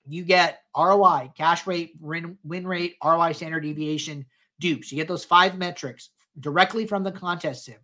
you 0.07 0.24
get 0.24 0.62
ROI, 0.76 1.33
cash 1.37 1.66
rate, 1.66 1.92
win, 2.00 2.37
win 2.44 2.66
rate, 2.66 2.96
ROI 3.05 3.33
standard 3.33 3.61
deviation, 3.61 4.26
dupes. 4.59 4.90
You 4.90 4.96
get 4.96 5.09
those 5.09 5.24
five 5.24 5.57
metrics 5.57 6.11
directly 6.38 6.86
from 6.86 7.02
the 7.02 7.12
contest 7.12 7.64
sim. 7.64 7.76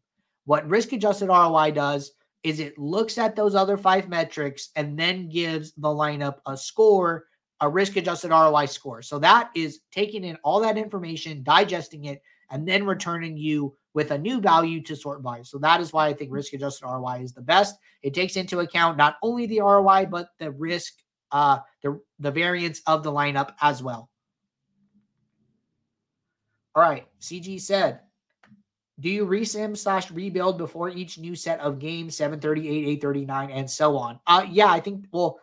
What 0.44 0.68
risk 0.68 0.92
adjusted 0.92 1.28
ROI 1.28 1.72
does 1.72 2.12
is 2.42 2.60
it 2.60 2.78
looks 2.78 3.18
at 3.18 3.34
those 3.34 3.54
other 3.56 3.76
five 3.76 4.08
metrics 4.08 4.70
and 4.76 4.96
then 4.96 5.28
gives 5.28 5.72
the 5.72 5.88
lineup 5.88 6.36
a 6.46 6.56
score, 6.56 7.26
a 7.60 7.68
risk 7.68 7.96
adjusted 7.96 8.30
ROI 8.30 8.66
score. 8.66 9.02
So 9.02 9.18
that 9.18 9.50
is 9.56 9.80
taking 9.90 10.22
in 10.22 10.38
all 10.44 10.60
that 10.60 10.78
information, 10.78 11.42
digesting 11.42 12.04
it, 12.04 12.22
and 12.50 12.66
then 12.66 12.86
returning 12.86 13.36
you 13.36 13.76
with 13.94 14.12
a 14.12 14.18
new 14.18 14.40
value 14.40 14.80
to 14.82 14.94
sort 14.94 15.22
by. 15.22 15.42
So 15.42 15.58
that 15.58 15.80
is 15.80 15.92
why 15.92 16.06
I 16.06 16.12
think 16.12 16.30
risk 16.30 16.52
adjusted 16.52 16.86
ROI 16.86 17.22
is 17.22 17.32
the 17.32 17.40
best. 17.40 17.76
It 18.02 18.14
takes 18.14 18.36
into 18.36 18.60
account 18.60 18.96
not 18.96 19.16
only 19.22 19.46
the 19.46 19.60
ROI, 19.60 20.06
but 20.06 20.28
the 20.38 20.52
risk, 20.52 20.92
uh, 21.32 21.58
the, 21.82 22.00
the 22.20 22.30
variance 22.30 22.80
of 22.86 23.02
the 23.02 23.10
lineup 23.10 23.54
as 23.60 23.82
well. 23.82 24.10
All 26.76 26.82
right. 26.82 27.08
CG 27.20 27.60
said, 27.60 28.00
do 28.98 29.10
you 29.10 29.26
resim 29.26 29.76
slash 29.76 30.10
rebuild 30.10 30.56
before 30.56 30.88
each 30.88 31.18
new 31.18 31.34
set 31.34 31.60
of 31.60 31.78
games, 31.78 32.16
738, 32.16 32.88
839, 32.98 33.50
and 33.50 33.70
so 33.70 33.96
on? 33.96 34.18
Uh, 34.26 34.46
yeah, 34.50 34.70
I 34.70 34.80
think, 34.80 35.06
well, 35.12 35.38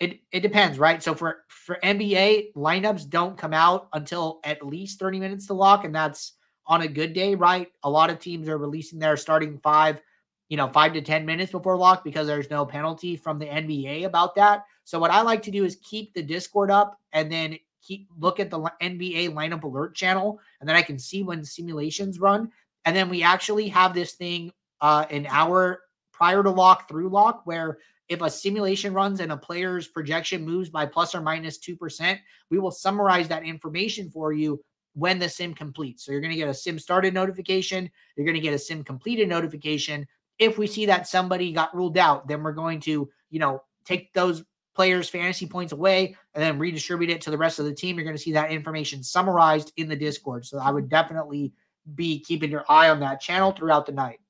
it, 0.00 0.20
it 0.32 0.40
depends, 0.40 0.78
right? 0.78 1.02
So 1.02 1.14
for, 1.14 1.44
for 1.48 1.78
NBA, 1.84 2.54
lineups 2.54 3.08
don't 3.08 3.38
come 3.38 3.54
out 3.54 3.88
until 3.92 4.40
at 4.44 4.66
least 4.66 4.98
30 4.98 5.20
minutes 5.20 5.46
to 5.46 5.54
lock, 5.54 5.84
and 5.84 5.94
that's 5.94 6.32
on 6.66 6.82
a 6.82 6.88
good 6.88 7.12
day, 7.12 7.34
right? 7.34 7.68
A 7.84 7.90
lot 7.90 8.10
of 8.10 8.18
teams 8.18 8.48
are 8.48 8.58
releasing 8.58 8.98
their 8.98 9.16
starting 9.16 9.58
five, 9.58 10.00
you 10.48 10.56
know, 10.56 10.68
five 10.68 10.92
to 10.94 11.00
10 11.00 11.24
minutes 11.24 11.52
before 11.52 11.76
lock 11.76 12.02
because 12.02 12.26
there's 12.26 12.50
no 12.50 12.64
penalty 12.66 13.14
from 13.16 13.38
the 13.38 13.46
NBA 13.46 14.04
about 14.04 14.34
that. 14.36 14.64
So, 14.84 14.98
what 14.98 15.10
I 15.10 15.22
like 15.22 15.42
to 15.42 15.50
do 15.50 15.64
is 15.64 15.76
keep 15.82 16.14
the 16.14 16.22
Discord 16.22 16.70
up 16.70 16.98
and 17.12 17.30
then 17.30 17.58
keep 17.82 18.08
look 18.18 18.40
at 18.40 18.50
the 18.50 18.58
NBA 18.58 19.30
lineup 19.30 19.64
alert 19.64 19.94
channel, 19.94 20.40
and 20.60 20.68
then 20.68 20.76
I 20.76 20.82
can 20.82 20.98
see 20.98 21.22
when 21.22 21.44
simulations 21.44 22.18
run. 22.18 22.50
And 22.84 22.96
then 22.96 23.08
we 23.08 23.22
actually 23.22 23.68
have 23.68 23.94
this 23.94 24.12
thing 24.12 24.52
uh, 24.80 25.06
an 25.10 25.26
hour 25.28 25.80
prior 26.12 26.42
to 26.42 26.50
lock 26.50 26.88
through 26.88 27.08
lock 27.08 27.42
where 27.44 27.78
if 28.08 28.20
a 28.22 28.30
simulation 28.30 28.92
runs 28.92 29.20
and 29.20 29.30
a 29.30 29.36
player's 29.36 29.86
projection 29.86 30.44
moves 30.44 30.68
by 30.68 30.84
plus 30.84 31.14
or 31.14 31.20
minus 31.20 31.58
2%, 31.58 32.18
we 32.50 32.58
will 32.58 32.72
summarize 32.72 33.28
that 33.28 33.44
information 33.44 34.10
for 34.10 34.32
you 34.32 34.60
when 34.94 35.18
the 35.18 35.28
sim 35.28 35.54
completes. 35.54 36.04
So 36.04 36.12
you're 36.12 36.20
going 36.20 36.32
to 36.32 36.36
get 36.36 36.48
a 36.48 36.54
sim 36.54 36.78
started 36.78 37.14
notification. 37.14 37.88
You're 38.16 38.26
going 38.26 38.34
to 38.34 38.40
get 38.40 38.52
a 38.52 38.58
sim 38.58 38.82
completed 38.82 39.28
notification. 39.28 40.06
If 40.38 40.58
we 40.58 40.66
see 40.66 40.86
that 40.86 41.06
somebody 41.06 41.52
got 41.52 41.74
ruled 41.74 41.96
out, 41.96 42.26
then 42.26 42.42
we're 42.42 42.52
going 42.52 42.80
to, 42.80 43.08
you 43.30 43.38
know, 43.38 43.62
take 43.84 44.12
those 44.12 44.42
players' 44.74 45.08
fantasy 45.08 45.46
points 45.46 45.72
away 45.72 46.16
and 46.34 46.42
then 46.42 46.58
redistribute 46.58 47.10
it 47.10 47.20
to 47.20 47.30
the 47.30 47.38
rest 47.38 47.58
of 47.58 47.64
the 47.64 47.74
team. 47.74 47.96
You're 47.96 48.04
going 48.04 48.16
to 48.16 48.22
see 48.22 48.32
that 48.32 48.50
information 48.50 49.02
summarized 49.02 49.72
in 49.76 49.88
the 49.88 49.96
Discord. 49.96 50.46
So 50.46 50.58
I 50.58 50.70
would 50.70 50.88
definitely 50.88 51.52
be 51.94 52.20
keeping 52.20 52.50
your 52.50 52.64
eye 52.68 52.88
on 52.88 53.00
that 53.00 53.20
channel 53.20 53.52
throughout 53.52 53.86
the 53.86 53.92
night. 53.92 54.20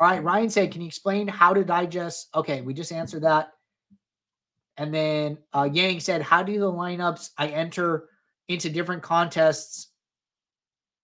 All 0.00 0.08
right, 0.08 0.22
Ryan 0.22 0.50
said, 0.50 0.72
can 0.72 0.80
you 0.80 0.88
explain 0.88 1.28
how 1.28 1.54
to 1.54 1.64
digest? 1.64 2.28
Okay, 2.34 2.60
we 2.60 2.74
just 2.74 2.92
answered 2.92 3.22
that. 3.22 3.52
And 4.76 4.92
then 4.92 5.38
uh, 5.52 5.68
Yang 5.72 6.00
said, 6.00 6.22
how 6.22 6.42
do 6.42 6.58
the 6.58 6.70
lineups 6.70 7.30
I 7.38 7.48
enter 7.48 8.08
into 8.48 8.68
different 8.68 9.02
contests 9.02 9.88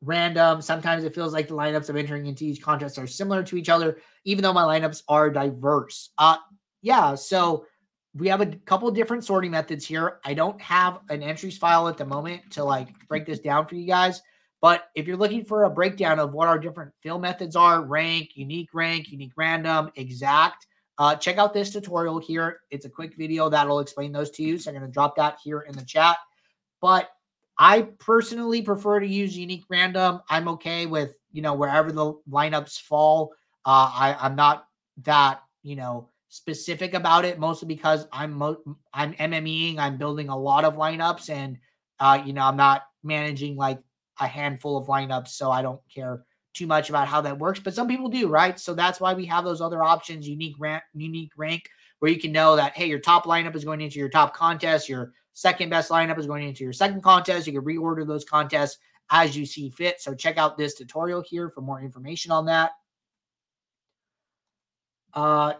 random? 0.02 0.60
Sometimes 0.60 1.04
it 1.04 1.14
feels 1.14 1.32
like 1.32 1.46
the 1.46 1.54
lineups 1.54 1.88
I'm 1.88 1.96
entering 1.96 2.26
into 2.26 2.44
each 2.44 2.60
contest 2.60 2.98
are 2.98 3.06
similar 3.06 3.44
to 3.44 3.56
each 3.56 3.68
other, 3.68 3.98
even 4.24 4.42
though 4.42 4.52
my 4.52 4.64
lineups 4.64 5.04
are 5.08 5.30
diverse. 5.30 6.10
Uh, 6.18 6.38
yeah, 6.82 7.14
so 7.14 7.66
we 8.14 8.26
have 8.26 8.40
a 8.40 8.46
couple 8.46 8.90
different 8.90 9.24
sorting 9.24 9.52
methods 9.52 9.86
here. 9.86 10.18
I 10.24 10.34
don't 10.34 10.60
have 10.60 10.98
an 11.10 11.22
entries 11.22 11.56
file 11.56 11.86
at 11.86 11.96
the 11.96 12.04
moment 12.04 12.50
to 12.52 12.64
like 12.64 12.88
break 13.06 13.24
this 13.24 13.38
down 13.38 13.66
for 13.66 13.76
you 13.76 13.86
guys. 13.86 14.20
But 14.60 14.88
if 14.94 15.06
you're 15.06 15.16
looking 15.16 15.44
for 15.44 15.64
a 15.64 15.70
breakdown 15.70 16.18
of 16.18 16.32
what 16.32 16.48
our 16.48 16.58
different 16.58 16.92
fill 17.02 17.18
methods 17.18 17.56
are, 17.56 17.82
rank, 17.82 18.30
unique 18.34 18.70
rank, 18.74 19.10
unique 19.10 19.32
random, 19.36 19.90
exact, 19.96 20.66
uh, 20.98 21.16
check 21.16 21.38
out 21.38 21.54
this 21.54 21.72
tutorial 21.72 22.18
here. 22.18 22.60
It's 22.70 22.84
a 22.84 22.90
quick 22.90 23.16
video 23.16 23.48
that'll 23.48 23.80
explain 23.80 24.12
those 24.12 24.30
to 24.32 24.42
you. 24.42 24.58
So 24.58 24.70
I'm 24.70 24.76
going 24.76 24.86
to 24.86 24.92
drop 24.92 25.16
that 25.16 25.38
here 25.42 25.60
in 25.60 25.74
the 25.74 25.84
chat. 25.84 26.18
But 26.82 27.08
I 27.58 27.82
personally 27.98 28.60
prefer 28.60 29.00
to 29.00 29.06
use 29.06 29.36
unique 29.36 29.64
random. 29.70 30.20
I'm 30.28 30.48
okay 30.48 30.84
with, 30.86 31.14
you 31.32 31.40
know, 31.40 31.54
wherever 31.54 31.90
the 31.90 32.14
lineups 32.30 32.80
fall. 32.80 33.32
Uh, 33.64 33.90
I, 33.94 34.16
I'm 34.20 34.36
not 34.36 34.66
that, 35.04 35.42
you 35.62 35.76
know, 35.76 36.10
specific 36.28 36.94
about 36.94 37.24
it, 37.24 37.38
mostly 37.38 37.68
because 37.68 38.06
I'm 38.12 38.32
mo- 38.32 38.62
I'm 38.94 39.12
MMEing, 39.14 39.78
I'm 39.78 39.98
building 39.98 40.28
a 40.28 40.38
lot 40.38 40.64
of 40.64 40.74
lineups, 40.74 41.28
and 41.28 41.58
uh, 41.98 42.22
you 42.24 42.32
know, 42.32 42.42
I'm 42.42 42.56
not 42.56 42.84
managing 43.02 43.56
like 43.56 43.78
a 44.20 44.26
handful 44.26 44.76
of 44.76 44.86
lineups, 44.86 45.28
so 45.28 45.50
I 45.50 45.62
don't 45.62 45.80
care 45.92 46.24
too 46.52 46.66
much 46.66 46.88
about 46.88 47.08
how 47.08 47.20
that 47.22 47.38
works. 47.38 47.60
But 47.60 47.74
some 47.74 47.88
people 47.88 48.08
do, 48.08 48.28
right? 48.28 48.58
So 48.58 48.74
that's 48.74 49.00
why 49.00 49.14
we 49.14 49.26
have 49.26 49.44
those 49.44 49.60
other 49.60 49.82
options, 49.82 50.28
unique 50.28 50.56
rank, 50.58 50.82
unique 50.94 51.32
rank, 51.36 51.68
where 52.00 52.10
you 52.10 52.20
can 52.20 52.32
know 52.32 52.56
that 52.56 52.76
hey, 52.76 52.86
your 52.86 52.98
top 52.98 53.24
lineup 53.24 53.56
is 53.56 53.64
going 53.64 53.80
into 53.80 53.98
your 53.98 54.08
top 54.08 54.34
contest, 54.34 54.88
your 54.88 55.12
second 55.32 55.70
best 55.70 55.90
lineup 55.90 56.18
is 56.18 56.26
going 56.26 56.46
into 56.46 56.64
your 56.64 56.72
second 56.72 57.02
contest. 57.02 57.46
You 57.46 57.52
can 57.52 57.62
reorder 57.62 58.06
those 58.06 58.24
contests 58.24 58.78
as 59.10 59.36
you 59.36 59.46
see 59.46 59.70
fit. 59.70 60.00
So 60.00 60.14
check 60.14 60.38
out 60.38 60.56
this 60.56 60.74
tutorial 60.74 61.22
here 61.22 61.50
for 61.50 61.60
more 61.60 61.80
information 61.80 62.30
on 62.30 62.46
that. 62.46 62.72
Uh, 65.12 65.54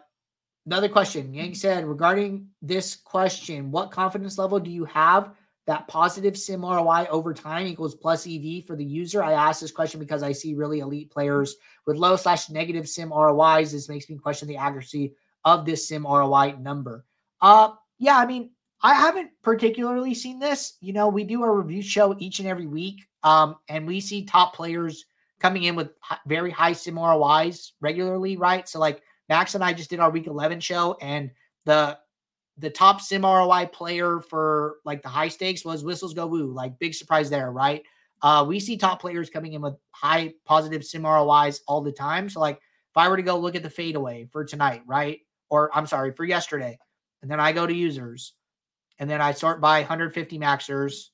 another 0.67 0.89
question. 0.89 1.35
Yang 1.35 1.55
said 1.55 1.85
regarding 1.85 2.49
this 2.63 2.97
question, 2.97 3.71
what 3.71 3.91
confidence 3.91 4.39
level 4.39 4.61
do 4.61 4.71
you 4.71 4.85
have 4.85 5.35
that 5.67 5.89
positive 5.89 6.37
sim 6.37 6.63
ROI 6.63 7.07
over 7.11 7.33
time 7.35 7.67
equals 7.67 7.95
plus 7.95 8.27
EV 8.27 8.65
for 8.65 8.77
the 8.77 8.85
user? 8.85 9.23
I 9.23 9.33
ask 9.33 9.61
this 9.61 9.71
question 9.71 10.01
because 10.01 10.23
I 10.23 10.33
see 10.33 10.55
really 10.55 10.81
elite 10.81 11.11
players 11.11 11.57
with 11.87 11.97
low 11.97 12.17
slash 12.17 12.51
negative 12.51 12.89
sim 12.89 13.11
ROIs. 13.11 13.73
This 13.73 13.89
makes 13.89 14.09
me 14.09 14.17
question 14.17 14.49
the 14.49 14.57
accuracy 14.57 15.15
of 15.45 15.65
this 15.65 15.89
sim 15.89 16.05
ROI 16.05 16.57
number. 16.61 17.05
Uh, 17.41 17.71
yeah, 17.99 18.19
I 18.19 18.27
mean, 18.27 18.51
I 18.83 18.95
haven't 18.95 19.31
particularly 19.43 20.15
seen 20.15 20.39
this. 20.39 20.77
You 20.81 20.93
know, 20.93 21.09
we 21.09 21.25
do 21.25 21.45
a 21.45 21.51
review 21.51 21.83
show 21.83 22.17
each 22.19 22.39
and 22.39 22.49
every 22.49 22.67
week, 22.67 23.07
um, 23.23 23.57
and 23.69 23.87
we 23.87 24.01
see 24.01 24.25
top 24.25 24.55
players 24.55 25.05
coming 25.39 25.65
in 25.65 25.77
with 25.77 25.91
very 26.27 26.51
high 26.51 26.73
sim 26.73 26.99
ROIs 26.99 27.73
regularly, 27.81 28.37
right? 28.37 28.69
So, 28.69 28.79
like 28.79 29.03
Max 29.29 29.55
and 29.55 29.63
I 29.63 29.73
just 29.73 29.91
did 29.91 30.01
our 30.01 30.11
week 30.11 30.27
11 30.27 30.61
show, 30.61 30.97
and 31.01 31.31
the 31.67 31.99
the 32.61 32.71
top 32.71 33.01
sim 33.01 33.23
ROI 33.23 33.67
player 33.73 34.21
for 34.21 34.77
like 34.85 35.03
the 35.03 35.09
high 35.09 35.29
stakes 35.29 35.65
was 35.65 35.83
Whistles 35.83 36.15
Go 36.15 36.27
Woo. 36.27 36.53
Like 36.53 36.79
big 36.79 36.95
surprise 36.95 37.31
there, 37.31 37.51
right? 37.51 37.83
Uh, 38.23 38.45
we 38.47 38.61
see 38.61 38.77
top 38.77 39.01
players 39.01 39.31
coming 39.31 39.55
in 39.55 39.63
with 39.63 39.75
high 39.93 40.35
positive 40.45 40.85
sim 40.85 41.05
ROIs 41.05 41.63
all 41.67 41.81
the 41.81 41.93
time. 41.93 42.29
So 42.29 42.41
like 42.41 42.57
if 42.57 42.97
I 42.97 43.09
were 43.09 43.17
to 43.17 43.23
go 43.23 43.39
look 43.39 43.57
at 43.57 43.63
the 43.63 43.71
fadeaway 43.71 44.29
for 44.31 44.45
tonight, 44.45 44.83
right? 44.87 45.21
Or 45.49 45.71
I'm 45.75 45.87
sorry, 45.87 46.13
for 46.13 46.25
yesterday, 46.25 46.79
and 47.23 47.31
then 47.31 47.41
I 47.41 47.53
go 47.53 47.67
to 47.67 47.75
users, 47.75 48.35
and 48.99 49.09
then 49.09 49.21
I 49.21 49.33
sort 49.33 49.61
by 49.61 49.81
150 49.81 50.39
maxers, 50.39 51.07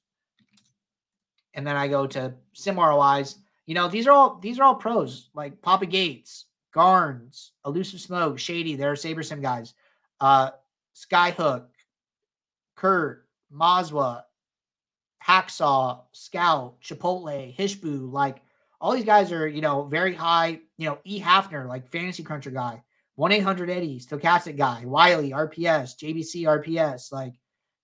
and 1.55 1.67
then 1.67 1.77
I 1.77 1.89
go 1.89 2.07
to 2.09 2.35
sim 2.55 2.79
ROIs. 2.79 3.37
You 3.67 3.75
know, 3.75 3.89
these 3.89 4.07
are 4.07 4.13
all 4.13 4.39
these 4.39 4.59
are 4.59 4.65
all 4.65 4.75
pros 4.75 5.31
like 5.35 5.63
Papa 5.63 5.87
Gates, 5.87 6.47
Garns, 6.73 7.53
Elusive 7.65 8.01
Smoke, 8.01 8.39
Shady. 8.39 8.75
They're 8.75 8.97
Saber 8.97 9.23
Sim 9.23 9.41
guys. 9.41 9.75
Uh, 10.21 10.51
Skyhook, 10.97 11.67
Kurt, 12.77 13.27
Mazwa, 13.53 14.23
Hacksaw, 15.25 16.03
Scout, 16.13 16.81
Chipotle, 16.81 17.55
Hishbu, 17.57 18.11
like 18.11 18.39
all 18.81 18.93
these 18.93 19.05
guys 19.05 19.33
are, 19.33 19.47
you 19.47 19.61
know, 19.61 19.85
very 19.85 20.15
high, 20.15 20.61
you 20.79 20.89
know, 20.89 20.99
E. 21.05 21.21
Hafner, 21.21 21.69
like 21.69 21.91
fantasy 21.91 22.23
cruncher 22.23 22.51
guy, 22.51 22.83
1-800 23.19 23.69
Eddie, 23.69 24.01
Stokastic 24.01 24.57
guy, 24.57 24.85
Wiley, 24.85 25.31
RPS, 25.31 25.97
JBC, 25.97 26.45
RPS, 26.45 27.13
like, 27.13 27.35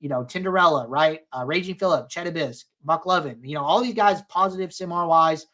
you 0.00 0.08
know, 0.08 0.24
Tinderella, 0.24 0.86
right? 0.88 1.20
Uh, 1.32 1.44
Raging 1.44 1.76
Phillip, 1.76 2.08
Chetabisk, 2.08 2.64
Buck 2.84 3.06
Levin, 3.06 3.40
you 3.42 3.54
know, 3.54 3.62
all 3.62 3.82
these 3.82 3.94
guys 3.94 4.22
positive 4.28 4.72
sim 4.72 4.92
ROIs 4.92 5.46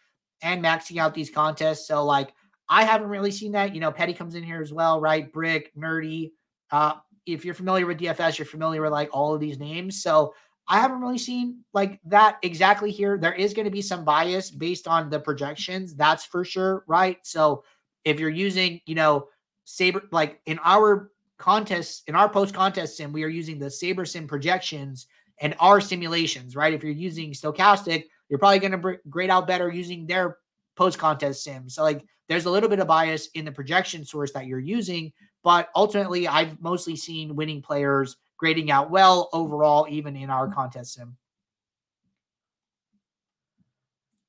and 0.42 0.62
maxing 0.62 0.99
out 0.99 1.14
these 1.14 1.31
contests. 1.31 1.87
So 1.87 2.05
like 2.05 2.33
I 2.68 2.85
haven't 2.85 3.09
really 3.09 3.31
seen 3.31 3.53
that. 3.53 3.75
You 3.75 3.81
know, 3.81 3.90
Petty 3.92 4.14
comes 4.14 4.35
in 4.35 4.42
here 4.42 4.61
as 4.61 4.73
well, 4.73 5.01
right? 5.01 5.33
Brick, 5.33 5.73
Nerdy, 5.75 6.33
uh, 6.71 6.94
if 7.29 7.45
you're 7.45 7.55
familiar 7.55 7.87
with 7.87 7.99
DFS, 7.99 8.38
you're 8.38 8.47
familiar 8.47 8.83
with 8.83 8.93
like 8.93 9.11
all 9.12 9.35
of 9.35 9.41
these 9.41 9.59
names. 9.59 10.03
So 10.03 10.35
I 10.67 10.79
haven't 10.81 11.01
really 11.01 11.19
seen 11.19 11.64
like 11.73 12.01
that 12.07 12.38
exactly 12.43 12.91
here. 12.91 13.19
There 13.19 13.35
is 13.35 13.55
going 13.55 13.64
to 13.64 13.71
be 13.71 13.83
some 13.83 14.05
bias 14.05 14.51
based 14.51 14.88
on 14.88 15.11
the 15.11 15.21
projections, 15.21 15.95
that's 15.95 16.25
for 16.25 16.45
sure, 16.45 16.85
right? 16.87 17.19
So 17.23 17.64
if 18.05 18.19
you're 18.19 18.31
using, 18.31 18.81
you 18.87 18.95
know, 18.95 19.29
Saber, 19.64 20.03
like 20.12 20.41
in 20.47 20.59
our 20.64 21.11
contests, 21.38 22.03
in 22.07 22.14
our 22.14 22.29
post 22.29 22.55
contest 22.55 22.97
sim, 22.97 23.12
we 23.12 23.25
are 23.25 23.29
using 23.29 23.59
the 23.59 23.71
Saber 23.71 24.05
sim 24.05 24.27
projections 24.27 25.07
and 25.41 25.55
our 25.61 25.81
simulations, 25.81 26.57
right? 26.57 26.73
If 26.73 26.83
you're 26.83 26.93
using 26.93 27.33
Stokastic, 27.33 28.05
you're 28.29 28.38
probably 28.38 28.59
going 28.59 28.81
to 28.81 28.99
grade 29.09 29.31
out 29.31 29.47
better 29.47 29.71
using 29.71 30.07
their 30.07 30.38
post 30.77 30.99
contest 30.99 31.45
sim. 31.45 31.69
So, 31.69 31.83
like, 31.83 32.05
there's 32.29 32.45
a 32.45 32.51
little 32.51 32.69
bit 32.69 32.79
of 32.79 32.87
bias 32.87 33.29
in 33.35 33.45
the 33.45 33.53
projection 33.53 34.05
source 34.05 34.33
that 34.33 34.47
you're 34.47 34.59
using, 34.59 35.12
but 35.49 35.71
ultimately, 35.75 36.29
I've 36.29 36.61
mostly 36.61 36.95
seen 36.95 37.35
winning 37.35 37.63
players 37.63 38.19
grading 38.37 38.71
out 38.71 38.91
well 38.91 39.31
overall, 39.33 39.87
even 39.89 40.15
in 40.15 40.29
our 40.29 40.47
contest 40.47 40.93
sim. 40.93 41.17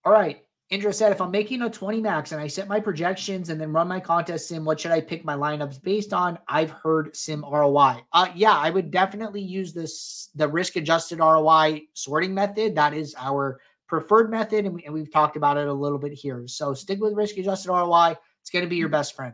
All 0.05 0.13
right. 0.13 0.41
Indra 0.69 0.93
said, 0.93 1.12
if 1.12 1.19
I'm 1.19 1.29
making 1.29 1.62
a 1.62 1.69
20 1.69 1.99
max 1.99 2.32
and 2.32 2.39
I 2.39 2.47
set 2.47 2.69
my 2.69 2.79
projections 2.79 3.49
and 3.49 3.60
then 3.60 3.73
run 3.73 3.89
my 3.89 3.99
contest 3.99 4.47
sim, 4.47 4.63
what 4.63 4.79
should 4.79 4.91
I 4.91 5.01
pick 5.01 5.25
my 5.25 5.36
lineups 5.36 5.84
based 5.84 6.13
on? 6.13 6.39
I've 6.47 6.69
heard 6.71 7.13
sim 7.13 7.43
ROI. 7.43 7.97
Uh, 8.13 8.29
yeah, 8.34 8.53
I 8.53 8.69
would 8.69 8.89
definitely 8.89 9.41
use 9.41 9.73
this 9.73 10.29
the 10.36 10.47
risk 10.47 10.77
adjusted 10.77 11.19
ROI 11.19 11.82
sorting 11.95 12.34
method. 12.34 12.75
That 12.75 12.93
is 12.93 13.13
our 13.17 13.60
preferred 13.88 14.32
method, 14.32 14.63
and, 14.63 14.75
we, 14.75 14.86
and 14.86 14.93
we've 14.93 15.12
talked 15.12 15.36
about 15.36 15.58
it 15.58 15.67
a 15.67 15.73
little 15.73 15.99
bit 15.99 16.13
here. 16.13 16.47
So 16.47 16.73
stick 16.73 17.01
with 17.01 17.12
risk 17.12 17.36
adjusted 17.36 17.73
ROI. 17.73 18.15
It's 18.39 18.51
going 18.51 18.63
to 18.63 18.69
be 18.69 18.77
your 18.77 18.88
best 18.88 19.17
friend. 19.17 19.34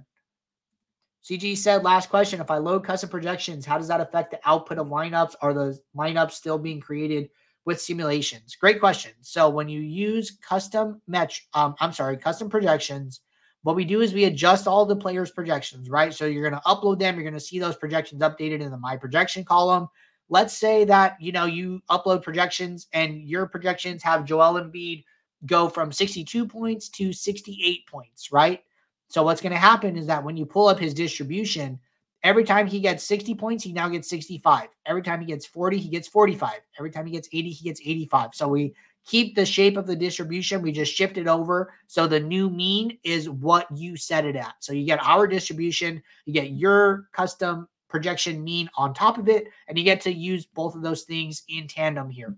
CG 1.26 1.58
said, 1.58 1.84
last 1.84 2.10
question. 2.10 2.40
If 2.40 2.52
I 2.52 2.58
load 2.58 2.84
custom 2.84 3.10
projections, 3.10 3.66
how 3.66 3.80
does 3.80 3.88
that 3.88 4.00
affect 4.00 4.30
the 4.30 4.40
output 4.46 4.78
of 4.78 4.88
lineups? 4.88 5.34
Are 5.42 5.56
the 5.56 5.80
lineups 5.98 6.34
still 6.34 6.60
being 6.60 6.80
created 6.80 7.32
with 7.66 7.82
simulations? 7.82 8.56
Great 8.56 8.80
question. 8.80 9.12
So 9.22 9.50
when 9.50 9.68
you 9.68 9.80
use 9.80 10.38
custom 10.40 11.02
match, 11.08 11.48
um, 11.56 11.74
I'm 11.80 11.94
sorry, 11.94 12.16
custom 12.18 12.48
projections, 12.48 13.22
what 13.64 13.76
we 13.76 13.86
do 13.86 14.02
is 14.02 14.14
we 14.14 14.26
adjust 14.26 14.68
all 14.68 14.86
the 14.86 14.96
players' 14.96 15.32
projections, 15.32 15.90
right? 15.90 16.14
So 16.14 16.28
you're 16.28 16.48
going 16.48 16.62
to 16.62 16.70
upload 16.70 17.00
them. 17.00 17.16
You're 17.16 17.24
going 17.24 17.34
to 17.34 17.40
see 17.40 17.58
those 17.58 17.76
projections 17.76 18.22
updated 18.22 18.62
in 18.62 18.70
the 18.70 18.78
my 18.78 18.96
projection 18.96 19.44
column. 19.44 19.88
Let's 20.30 20.56
say 20.56 20.86
that 20.86 21.18
you 21.20 21.32
know 21.32 21.46
you 21.46 21.82
upload 21.90 22.22
projections 22.22 22.86
and 22.94 23.24
your 23.24 23.48
projections 23.48 24.04
have 24.04 24.26
Joel 24.26 24.62
Embiid 24.62 25.04
go 25.48 25.70
from 25.70 25.92
62 25.92 26.48
points 26.48 26.90
to 26.90 27.12
68 27.12 27.88
points, 27.88 28.32
right? 28.32 28.62
So 29.08 29.24
what's 29.24 29.42
going 29.42 29.54
to 29.54 29.58
happen 29.58 29.96
is 29.96 30.08
that 30.08 30.24
when 30.24 30.38
you 30.38 30.46
pull 30.46 30.68
up 30.68 30.80
his 30.80 30.94
distribution, 30.94 31.80
every 32.24 32.44
time 32.44 32.68
he 32.68 32.80
gets 32.80 33.04
60 33.04 33.36
points, 33.36 33.64
he 33.64 33.72
now 33.72 33.88
gets 33.88 34.10
65. 34.10 34.70
Every 34.86 35.02
time 35.02 35.20
he 35.20 35.28
gets 35.28 35.46
40, 35.46 35.78
he 35.78 35.90
gets 35.90 36.08
45. 36.08 36.60
Every 36.78 36.92
time 36.92 37.06
he 37.06 37.12
gets 37.12 37.30
80, 37.32 37.50
he 37.50 37.64
gets 37.64 37.82
85. 37.82 38.30
So 38.34 38.48
we 38.48 38.74
keep 39.06 39.36
the 39.36 39.46
shape 39.46 39.78
of 39.78 39.88
the 39.88 39.96
distribution. 39.96 40.62
We 40.62 40.72
just 40.72 40.94
shift 40.94 41.18
it 41.18 41.28
over. 41.28 41.74
So 41.88 42.08
the 42.08 42.20
new 42.20 42.50
mean 42.50 42.98
is 43.04 43.30
what 43.30 43.68
you 43.72 43.96
set 43.96 44.26
it 44.26 44.36
at. 44.36 44.56
So 44.60 44.74
you 44.74 44.86
get 44.86 45.00
our 45.04 45.28
distribution, 45.28 46.02
you 46.26 46.34
get 46.34 46.52
your 46.52 47.08
custom 47.14 47.68
projection 47.88 48.44
mean 48.44 48.70
on 48.76 48.94
top 48.94 49.18
of 49.18 49.30
it, 49.30 49.48
and 49.68 49.78
you 49.78 49.84
get 49.84 50.02
to 50.02 50.12
use 50.12 50.46
both 50.46 50.76
of 50.76 50.82
those 50.82 51.04
things 51.04 51.44
in 51.48 51.68
tandem 51.68 52.10
here. 52.10 52.36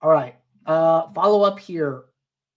All 0.00 0.10
right. 0.10 0.36
Uh, 0.66 1.10
follow 1.12 1.42
up 1.42 1.58
here. 1.58 2.04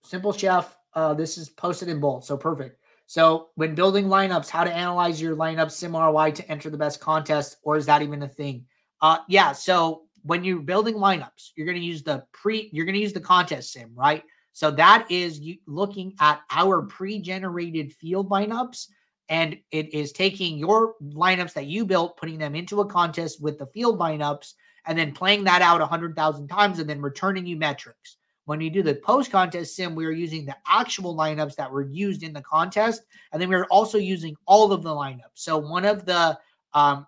Simple 0.04 0.34
Chef 0.34 0.78
uh, 0.94 1.14
this 1.14 1.38
is 1.38 1.50
posted 1.50 1.90
in 1.90 2.00
bold, 2.00 2.26
so 2.26 2.38
perfect. 2.38 2.78
So 3.06 3.50
when 3.56 3.76
building 3.76 4.06
lineups, 4.06 4.50
how 4.50 4.64
to 4.64 4.74
analyze 4.74 5.22
your 5.22 5.36
lineup 5.36 5.70
sim 5.70 5.96
ROI 5.96 6.32
to 6.32 6.50
enter 6.50 6.70
the 6.70 6.78
best 6.78 7.02
contest, 7.02 7.58
or 7.64 7.76
is 7.76 7.86
that 7.88 8.02
even 8.02 8.24
a 8.24 8.28
thing? 8.28 8.66
Uh, 9.02 9.18
yeah. 9.28 9.52
So 9.52 10.04
when 10.24 10.44
you're 10.44 10.60
building 10.60 10.96
lineups, 10.96 11.52
you're 11.56 11.66
going 11.66 11.80
to 11.80 11.84
use 11.84 12.04
the 12.04 12.24
pre, 12.32 12.70
you're 12.72 12.86
going 12.86 12.96
to 12.96 13.02
use 13.02 13.14
the 13.14 13.20
contest 13.20 13.74
sim, 13.74 13.92
right? 13.96 14.24
So 14.54 14.72
that 14.72 15.08
is 15.10 15.40
you 15.40 15.58
looking 15.66 16.14
at 16.20 16.42
our 16.52 16.84
pre-generated 16.84 17.94
field 17.94 18.30
lineups, 18.30 18.88
and 19.30 19.58
it 19.72 19.94
is 19.94 20.12
taking 20.12 20.58
your 20.58 20.96
lineups 21.02 21.54
that 21.54 21.68
you 21.68 21.86
built, 21.86 22.18
putting 22.18 22.38
them 22.38 22.56
into 22.56 22.82
a 22.82 22.86
contest 22.86 23.42
with 23.42 23.58
the 23.58 23.68
field 23.68 23.98
lineups, 23.98 24.54
and 24.86 24.98
then 24.98 25.14
playing 25.14 25.46
that 25.46 25.62
out 25.62 25.82
a 25.82 25.86
hundred 25.86 26.16
thousand 26.16 26.48
times, 26.48 26.80
and 26.80 26.90
then 26.90 27.02
returning 27.02 27.46
you 27.46 27.56
metrics. 27.56 28.18
When 28.46 28.60
you 28.60 28.70
do 28.70 28.84
the 28.84 28.96
post 28.96 29.32
contest 29.32 29.76
sim, 29.76 29.96
we 29.96 30.06
are 30.06 30.12
using 30.12 30.46
the 30.46 30.58
actual 30.68 31.16
lineups 31.16 31.56
that 31.56 31.72
were 31.72 31.88
used 31.88 32.24
in 32.24 32.34
the 32.34 32.42
contest, 32.42 33.04
and 33.32 33.42
then 33.42 33.50
we 33.50 33.56
are 33.56 33.66
also 33.66 33.98
using 33.98 34.36
all 34.46 34.72
of 34.72 34.84
the 34.84 34.90
lineups. 34.90 35.36
So 35.36 35.58
one 35.58 35.86
of 35.86 36.06
the 36.06 36.38
um, 36.74 37.06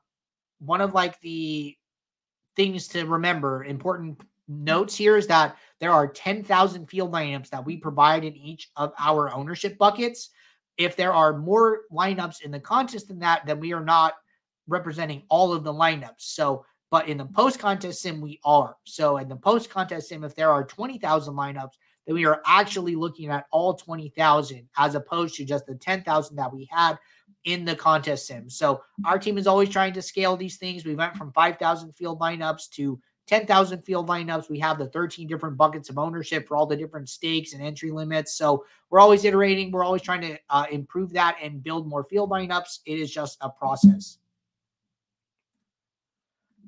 one 0.60 0.82
of 0.82 0.94
like 0.94 1.20
the 1.22 1.76
things 2.56 2.88
to 2.90 3.06
remember, 3.06 3.64
important 3.66 4.22
notes 4.48 4.96
here 4.96 5.18
is 5.18 5.28
that 5.28 5.58
there 5.80 5.92
are 5.92 6.08
10,000 6.08 6.88
field 6.88 7.12
lineups 7.12 7.50
that 7.50 7.66
we 7.66 7.78
provide 7.78 8.24
in 8.24 8.36
each 8.36 8.70
of 8.76 8.94
our 9.00 9.34
ownership 9.34 9.78
buckets. 9.78 10.30
If 10.78 10.96
there 10.96 11.14
are 11.14 11.38
more 11.38 11.82
lineups 11.92 12.42
in 12.42 12.52
the 12.52 12.60
contest 12.60 13.08
than 13.08 13.20
that, 13.20 13.46
then 13.46 13.60
we 13.60 13.74
are 13.74 13.84
not 13.84 14.14
representing 14.68 15.24
all 15.30 15.54
of 15.54 15.64
the 15.64 15.74
lineups. 15.74 16.20
So, 16.20 16.66
but 16.94 17.10
in 17.10 17.18
the 17.18 17.26
post 17.26 17.58
contest 17.58 18.04
sim, 18.04 18.22
we 18.22 18.40
are. 18.46 18.78
So, 18.84 19.18
in 19.18 19.28
the 19.28 19.36
post 19.36 19.72
contest 19.72 20.10
sim, 20.10 20.24
if 20.24 20.36
there 20.36 20.52
are 20.52 20.64
20,000 20.64 21.34
lineups, 21.34 21.72
then 22.06 22.14
we 22.14 22.24
are 22.28 22.40
actually 22.46 22.96
looking 22.96 23.32
at 23.32 23.48
all 23.50 23.74
20,000 23.74 24.70
as 24.78 24.94
opposed 24.94 25.34
to 25.38 25.44
just 25.44 25.66
the 25.66 25.74
10,000 25.74 26.36
that 26.36 26.54
we 26.54 26.70
had 26.70 27.00
in 27.46 27.66
the 27.66 27.76
contest 27.76 28.28
sim. 28.28 28.48
So 28.48 28.84
our 29.08 29.18
team 29.18 29.40
is 29.40 29.48
always 29.48 29.70
trying 29.70 29.94
to 29.94 30.04
scale 30.04 30.38
these 30.38 30.58
things. 30.58 30.86
We 30.86 30.94
went 30.94 31.16
from 31.16 31.32
5,000 31.32 31.94
field 31.94 32.20
lineups 32.20 32.70
to 32.74 33.02
10,000 33.26 33.82
field 33.82 34.08
lineups. 34.08 34.52
We 34.52 34.60
have 34.60 34.78
the 34.78 34.90
13 34.90 35.28
different 35.28 35.58
buckets 35.58 35.90
of 35.90 35.98
ownership 35.98 36.48
for 36.48 36.56
all 36.56 36.68
the 36.68 36.78
different 36.78 37.10
stakes 37.10 37.54
and 37.54 37.64
entry 37.64 37.90
limits. 37.90 38.36
So 38.36 38.66
we're 38.92 39.00
always 39.00 39.26
iterating. 39.26 39.72
We're 39.72 39.84
always 39.84 40.04
trying 40.04 40.22
to 40.22 40.38
uh, 40.52 40.68
improve 40.72 41.12
that 41.14 41.38
and 41.42 41.64
build 41.64 41.88
more 41.88 42.04
field 42.04 42.30
lineups. 42.30 42.82
It 42.86 43.00
is 43.00 43.12
just 43.12 43.40
a 43.42 43.50
process. 43.50 44.20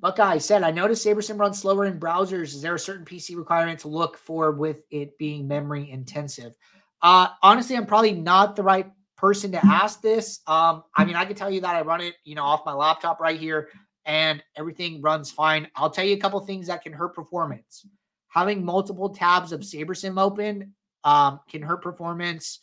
Buckeye 0.06 0.38
said, 0.38 0.62
I 0.62 0.70
noticed 0.70 1.04
SaberSim 1.04 1.40
runs 1.40 1.58
slower 1.58 1.86
in 1.86 2.00
browsers. 2.00 2.54
Is 2.54 2.62
there 2.62 2.76
a 2.76 2.80
certain 2.80 3.06
PC 3.06 3.36
requirement 3.36 3.80
to 3.80 3.88
look 3.88 4.20
for 4.20 4.52
with 4.52 4.84
it 4.92 5.18
being 5.18 5.48
memory 5.48 5.90
intensive? 5.90 6.56
Uh, 7.02 7.30
honestly, 7.42 7.76
I'm 7.76 7.88
probably 7.88 8.12
not 8.12 8.56
the 8.56 8.62
right 8.62 8.86
person 9.18 9.52
to 9.54 9.66
ask 9.66 10.04
this. 10.04 10.42
Um, 10.46 10.84
I 10.96 11.06
mean, 11.06 11.16
I 11.16 11.26
can 11.26 11.36
tell 11.36 11.50
you 11.50 11.60
that 11.62 11.76
I 11.76 11.82
run 11.82 12.02
it, 12.02 12.14
you 12.24 12.36
know, 12.36 12.44
off 12.44 12.68
my 12.68 12.74
laptop 12.74 13.20
right 13.20 13.40
here 13.40 13.70
and 14.06 14.44
everything 14.56 15.02
runs 15.02 15.32
fine. 15.32 15.70
I'll 15.76 15.90
tell 15.90 16.06
you 16.06 16.14
a 16.14 16.20
couple 16.20 16.40
things 16.42 16.68
that 16.68 16.84
can 16.84 16.94
hurt 16.94 17.16
performance. 17.16 17.84
Having 18.28 18.64
multiple 18.64 19.10
tabs 19.10 19.52
of 19.54 19.62
SaberSim 19.62 20.22
open 20.22 20.76
um, 21.04 21.40
can 21.50 21.64
hurt 21.64 21.82
performance. 21.82 22.60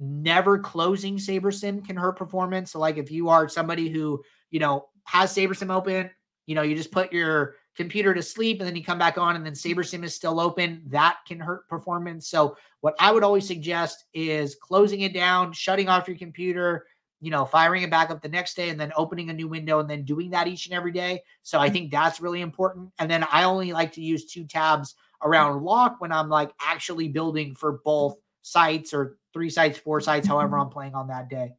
Never 0.00 0.58
closing 0.58 1.18
SaberSim 1.18 1.86
can 1.86 1.94
hurt 1.94 2.16
performance. 2.16 2.72
So, 2.72 2.80
like 2.80 2.96
if 2.96 3.12
you 3.12 3.28
are 3.28 3.48
somebody 3.48 3.90
who, 3.90 4.24
you 4.50 4.58
know, 4.58 4.88
has 5.04 5.32
SaberSim 5.32 5.72
open, 5.72 6.10
you 6.48 6.54
know, 6.54 6.62
you 6.62 6.74
just 6.74 6.90
put 6.90 7.12
your 7.12 7.56
computer 7.76 8.14
to 8.14 8.22
sleep 8.22 8.58
and 8.58 8.66
then 8.66 8.74
you 8.74 8.82
come 8.82 8.98
back 8.98 9.18
on 9.18 9.36
and 9.36 9.44
then 9.44 9.52
mm-hmm. 9.52 9.78
SaberSim 9.78 10.02
is 10.02 10.14
still 10.14 10.40
open, 10.40 10.82
that 10.86 11.18
can 11.28 11.38
hurt 11.38 11.68
performance. 11.68 12.26
So, 12.26 12.56
what 12.80 12.94
I 12.98 13.12
would 13.12 13.22
always 13.22 13.46
suggest 13.46 14.06
is 14.14 14.54
closing 14.54 15.02
it 15.02 15.12
down, 15.12 15.52
shutting 15.52 15.90
off 15.90 16.08
your 16.08 16.16
computer, 16.16 16.86
you 17.20 17.30
know, 17.30 17.44
firing 17.44 17.82
it 17.82 17.90
back 17.90 18.08
up 18.08 18.22
the 18.22 18.30
next 18.30 18.56
day 18.56 18.70
and 18.70 18.80
then 18.80 18.92
opening 18.96 19.28
a 19.28 19.34
new 19.34 19.46
window 19.46 19.80
and 19.80 19.90
then 19.90 20.04
doing 20.04 20.30
that 20.30 20.48
each 20.48 20.66
and 20.66 20.74
every 20.74 20.90
day. 20.90 21.22
So, 21.42 21.58
I 21.58 21.66
mm-hmm. 21.66 21.74
think 21.74 21.90
that's 21.92 22.18
really 22.18 22.40
important. 22.40 22.92
And 22.98 23.10
then 23.10 23.26
I 23.30 23.44
only 23.44 23.74
like 23.74 23.92
to 23.92 24.00
use 24.00 24.24
two 24.24 24.44
tabs 24.44 24.94
around 25.22 25.56
mm-hmm. 25.56 25.66
lock 25.66 26.00
when 26.00 26.12
I'm 26.12 26.30
like 26.30 26.50
actually 26.62 27.08
building 27.08 27.54
for 27.54 27.80
both 27.84 28.16
sites 28.40 28.94
or 28.94 29.18
three 29.34 29.50
sites, 29.50 29.76
four 29.76 30.00
sites, 30.00 30.26
however 30.26 30.58
I'm 30.58 30.70
playing 30.70 30.94
on 30.94 31.08
that 31.08 31.28
day. 31.28 31.52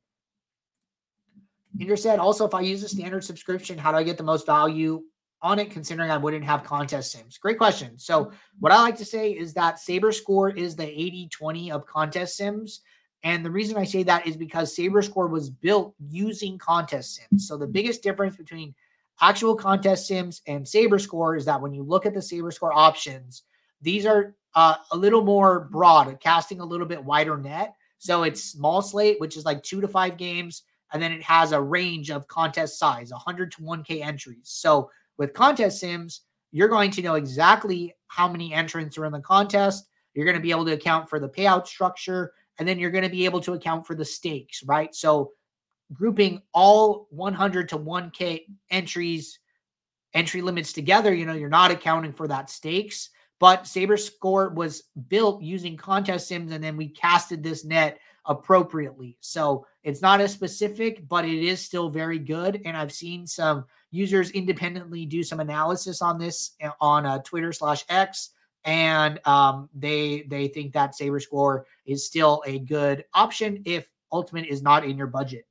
Indra 1.77 1.97
said, 1.97 2.19
also, 2.19 2.47
if 2.47 2.53
I 2.53 2.61
use 2.61 2.83
a 2.83 2.89
standard 2.89 3.23
subscription, 3.23 3.77
how 3.77 3.91
do 3.91 3.97
I 3.97 4.03
get 4.03 4.17
the 4.17 4.23
most 4.23 4.45
value 4.45 5.03
on 5.41 5.59
it, 5.59 5.71
considering 5.71 6.09
I 6.09 6.17
wouldn't 6.17 6.43
have 6.43 6.63
contest 6.63 7.11
sims? 7.11 7.37
Great 7.37 7.57
question. 7.57 7.97
So, 7.99 8.31
what 8.59 8.71
I 8.71 8.81
like 8.81 8.97
to 8.97 9.05
say 9.05 9.31
is 9.31 9.53
that 9.53 9.79
Saber 9.79 10.11
Score 10.11 10.49
is 10.49 10.75
the 10.75 10.87
80 10.87 11.29
20 11.31 11.71
of 11.71 11.85
contest 11.85 12.37
sims. 12.37 12.81
And 13.23 13.45
the 13.45 13.51
reason 13.51 13.77
I 13.77 13.83
say 13.83 14.03
that 14.03 14.25
is 14.25 14.37
because 14.37 14.75
Saber 14.75 15.01
Score 15.01 15.27
was 15.27 15.49
built 15.49 15.93
using 15.99 16.57
contest 16.57 17.15
sims. 17.15 17.47
So, 17.47 17.55
the 17.55 17.67
biggest 17.67 18.01
difference 18.01 18.35
between 18.35 18.73
actual 19.21 19.55
contest 19.55 20.07
sims 20.07 20.41
and 20.47 20.67
Saber 20.67 20.99
Score 20.99 21.35
is 21.35 21.45
that 21.45 21.61
when 21.61 21.73
you 21.73 21.83
look 21.83 22.05
at 22.05 22.13
the 22.13 22.21
Saber 22.21 22.51
Score 22.51 22.73
options, 22.73 23.43
these 23.81 24.05
are 24.05 24.35
uh, 24.55 24.75
a 24.91 24.97
little 24.97 25.23
more 25.23 25.61
broad, 25.71 26.19
casting 26.19 26.61
a 26.61 26.65
little 26.65 26.87
bit 26.87 27.03
wider 27.03 27.37
net. 27.37 27.75
So, 27.99 28.23
it's 28.23 28.43
small 28.43 28.81
slate, 28.81 29.19
which 29.19 29.37
is 29.37 29.45
like 29.45 29.61
two 29.61 29.81
to 29.81 29.87
five 29.87 30.17
games 30.17 30.63
and 30.91 31.01
then 31.01 31.11
it 31.11 31.21
has 31.21 31.51
a 31.51 31.61
range 31.61 32.09
of 32.09 32.27
contest 32.27 32.79
size 32.79 33.11
100 33.11 33.51
to 33.53 33.61
1k 33.61 34.01
entries. 34.01 34.41
So 34.43 34.89
with 35.17 35.33
contest 35.33 35.79
sims 35.79 36.21
you're 36.51 36.67
going 36.67 36.91
to 36.91 37.01
know 37.01 37.15
exactly 37.15 37.93
how 38.07 38.27
many 38.27 38.53
entrants 38.53 38.97
are 38.97 39.05
in 39.05 39.11
the 39.11 39.19
contest. 39.19 39.87
You're 40.13 40.25
going 40.25 40.37
to 40.37 40.41
be 40.41 40.51
able 40.51 40.65
to 40.65 40.73
account 40.73 41.09
for 41.09 41.19
the 41.19 41.29
payout 41.29 41.67
structure 41.67 42.33
and 42.57 42.67
then 42.67 42.79
you're 42.79 42.91
going 42.91 43.03
to 43.03 43.09
be 43.09 43.25
able 43.25 43.39
to 43.41 43.53
account 43.53 43.85
for 43.85 43.95
the 43.95 44.05
stakes 44.05 44.63
right? 44.63 44.93
So 44.93 45.31
grouping 45.93 46.41
all 46.53 47.07
100 47.11 47.69
to 47.69 47.77
1k 47.77 48.45
entries 48.69 49.39
entry 50.13 50.41
limits 50.41 50.73
together 50.73 51.13
you 51.13 51.25
know 51.25 51.33
you're 51.33 51.49
not 51.49 51.71
accounting 51.71 52.13
for 52.13 52.27
that 52.27 52.49
stakes. 52.49 53.09
But 53.39 53.67
saber 53.67 53.95
score 53.95 54.49
was 54.49 54.83
built 55.07 55.41
using 55.41 55.77
contest 55.77 56.27
sims 56.27 56.51
and 56.51 56.63
then 56.63 56.75
we 56.75 56.89
casted 56.89 57.41
this 57.41 57.63
net 57.63 57.99
appropriately. 58.25 59.17
So 59.21 59.65
it's 59.83 60.01
not 60.01 60.19
as 60.21 60.33
specific, 60.33 61.07
but 61.07 61.25
it 61.25 61.43
is 61.43 61.61
still 61.61 61.89
very 61.89 62.19
good. 62.19 62.61
And 62.65 62.75
I've 62.75 62.91
seen 62.91 63.25
some 63.25 63.65
users 63.91 64.31
independently 64.31 65.05
do 65.05 65.23
some 65.23 65.39
analysis 65.39 66.01
on 66.01 66.19
this 66.19 66.51
eh, 66.59 66.69
on 66.81 67.05
uh, 67.05 67.19
Twitter 67.19 67.53
slash 67.53 67.85
X, 67.89 68.31
and 68.65 69.25
um, 69.25 69.69
they 69.73 70.23
they 70.23 70.47
think 70.49 70.73
that 70.73 70.95
Saber 70.95 71.19
Score 71.19 71.65
is 71.85 72.05
still 72.05 72.43
a 72.45 72.59
good 72.59 73.05
option 73.13 73.61
if 73.65 73.89
Ultimate 74.11 74.47
is 74.47 74.61
not 74.61 74.83
in 74.83 74.97
your 74.97 75.07
budget. 75.07 75.45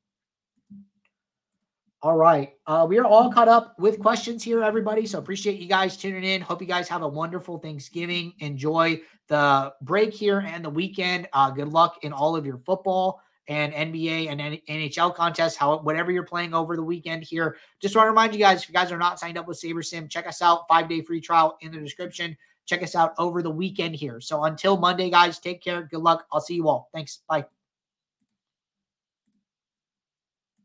All 2.01 2.17
right. 2.17 2.53
Uh, 2.65 2.87
we 2.89 2.99
are 2.99 3.05
all 3.05 3.33
caught 3.33 3.49
up 3.49 3.75
with 3.77 3.99
questions 3.99 4.45
here, 4.45 4.63
everybody. 4.63 5.05
So 5.05 5.19
appreciate 5.19 5.59
you 5.59 5.67
guys 5.67 5.97
tuning 5.97 6.23
in. 6.23 6.41
Hope 6.41 6.61
you 6.61 6.69
guys 6.69 6.89
have 6.89 7.03
a 7.03 7.09
wonderful 7.09 7.59
Thanksgiving. 7.59 8.35
Enjoy 8.39 9.01
the 9.27 9.73
break 9.83 10.15
here 10.15 10.39
and 10.47 10.65
the 10.65 10.71
weekend. 10.71 11.29
Uh, 11.33 11.51
good 11.51 11.69
luck 11.69 11.97
in 12.03 12.13
all 12.13 12.37
of 12.37 12.47
your 12.47 12.59
football 12.59 13.21
and 13.49 13.73
NBA 13.73 14.31
and 14.31 14.41
NHL 14.69 15.15
contests, 15.15 15.57
how 15.57 15.79
whatever 15.79 16.13
you're 16.13 16.23
playing 16.23 16.55
over 16.55 16.77
the 16.77 16.83
weekend 16.83 17.25
here. 17.25 17.57
Just 17.81 17.97
want 17.97 18.07
to 18.07 18.11
remind 18.11 18.35
you 18.35 18.39
guys, 18.39 18.63
if 18.63 18.69
you 18.69 18.75
guys 18.75 18.93
are 18.93 18.99
not 18.99 19.19
signed 19.19 19.39
up 19.39 19.49
with 19.49 19.61
SaberSim, 19.61 20.09
check 20.09 20.27
us 20.27 20.43
out. 20.43 20.69
Five 20.69 20.89
day 20.89 21.01
free 21.01 21.21
trial 21.21 21.57
in 21.63 21.73
the 21.73 21.79
description. 21.79 22.37
Check 22.67 22.83
us 22.83 22.95
out 22.95 23.15
over 23.17 23.43
the 23.43 23.51
weekend 23.51 23.97
here. 23.97 24.21
So 24.21 24.45
until 24.45 24.77
Monday, 24.77 25.09
guys, 25.09 25.39
take 25.39 25.63
care. 25.63 25.83
Good 25.83 26.01
luck. 26.01 26.27
I'll 26.31 26.41
see 26.41 26.55
you 26.55 26.69
all. 26.69 26.91
Thanks. 26.93 27.21
Bye. 27.27 27.47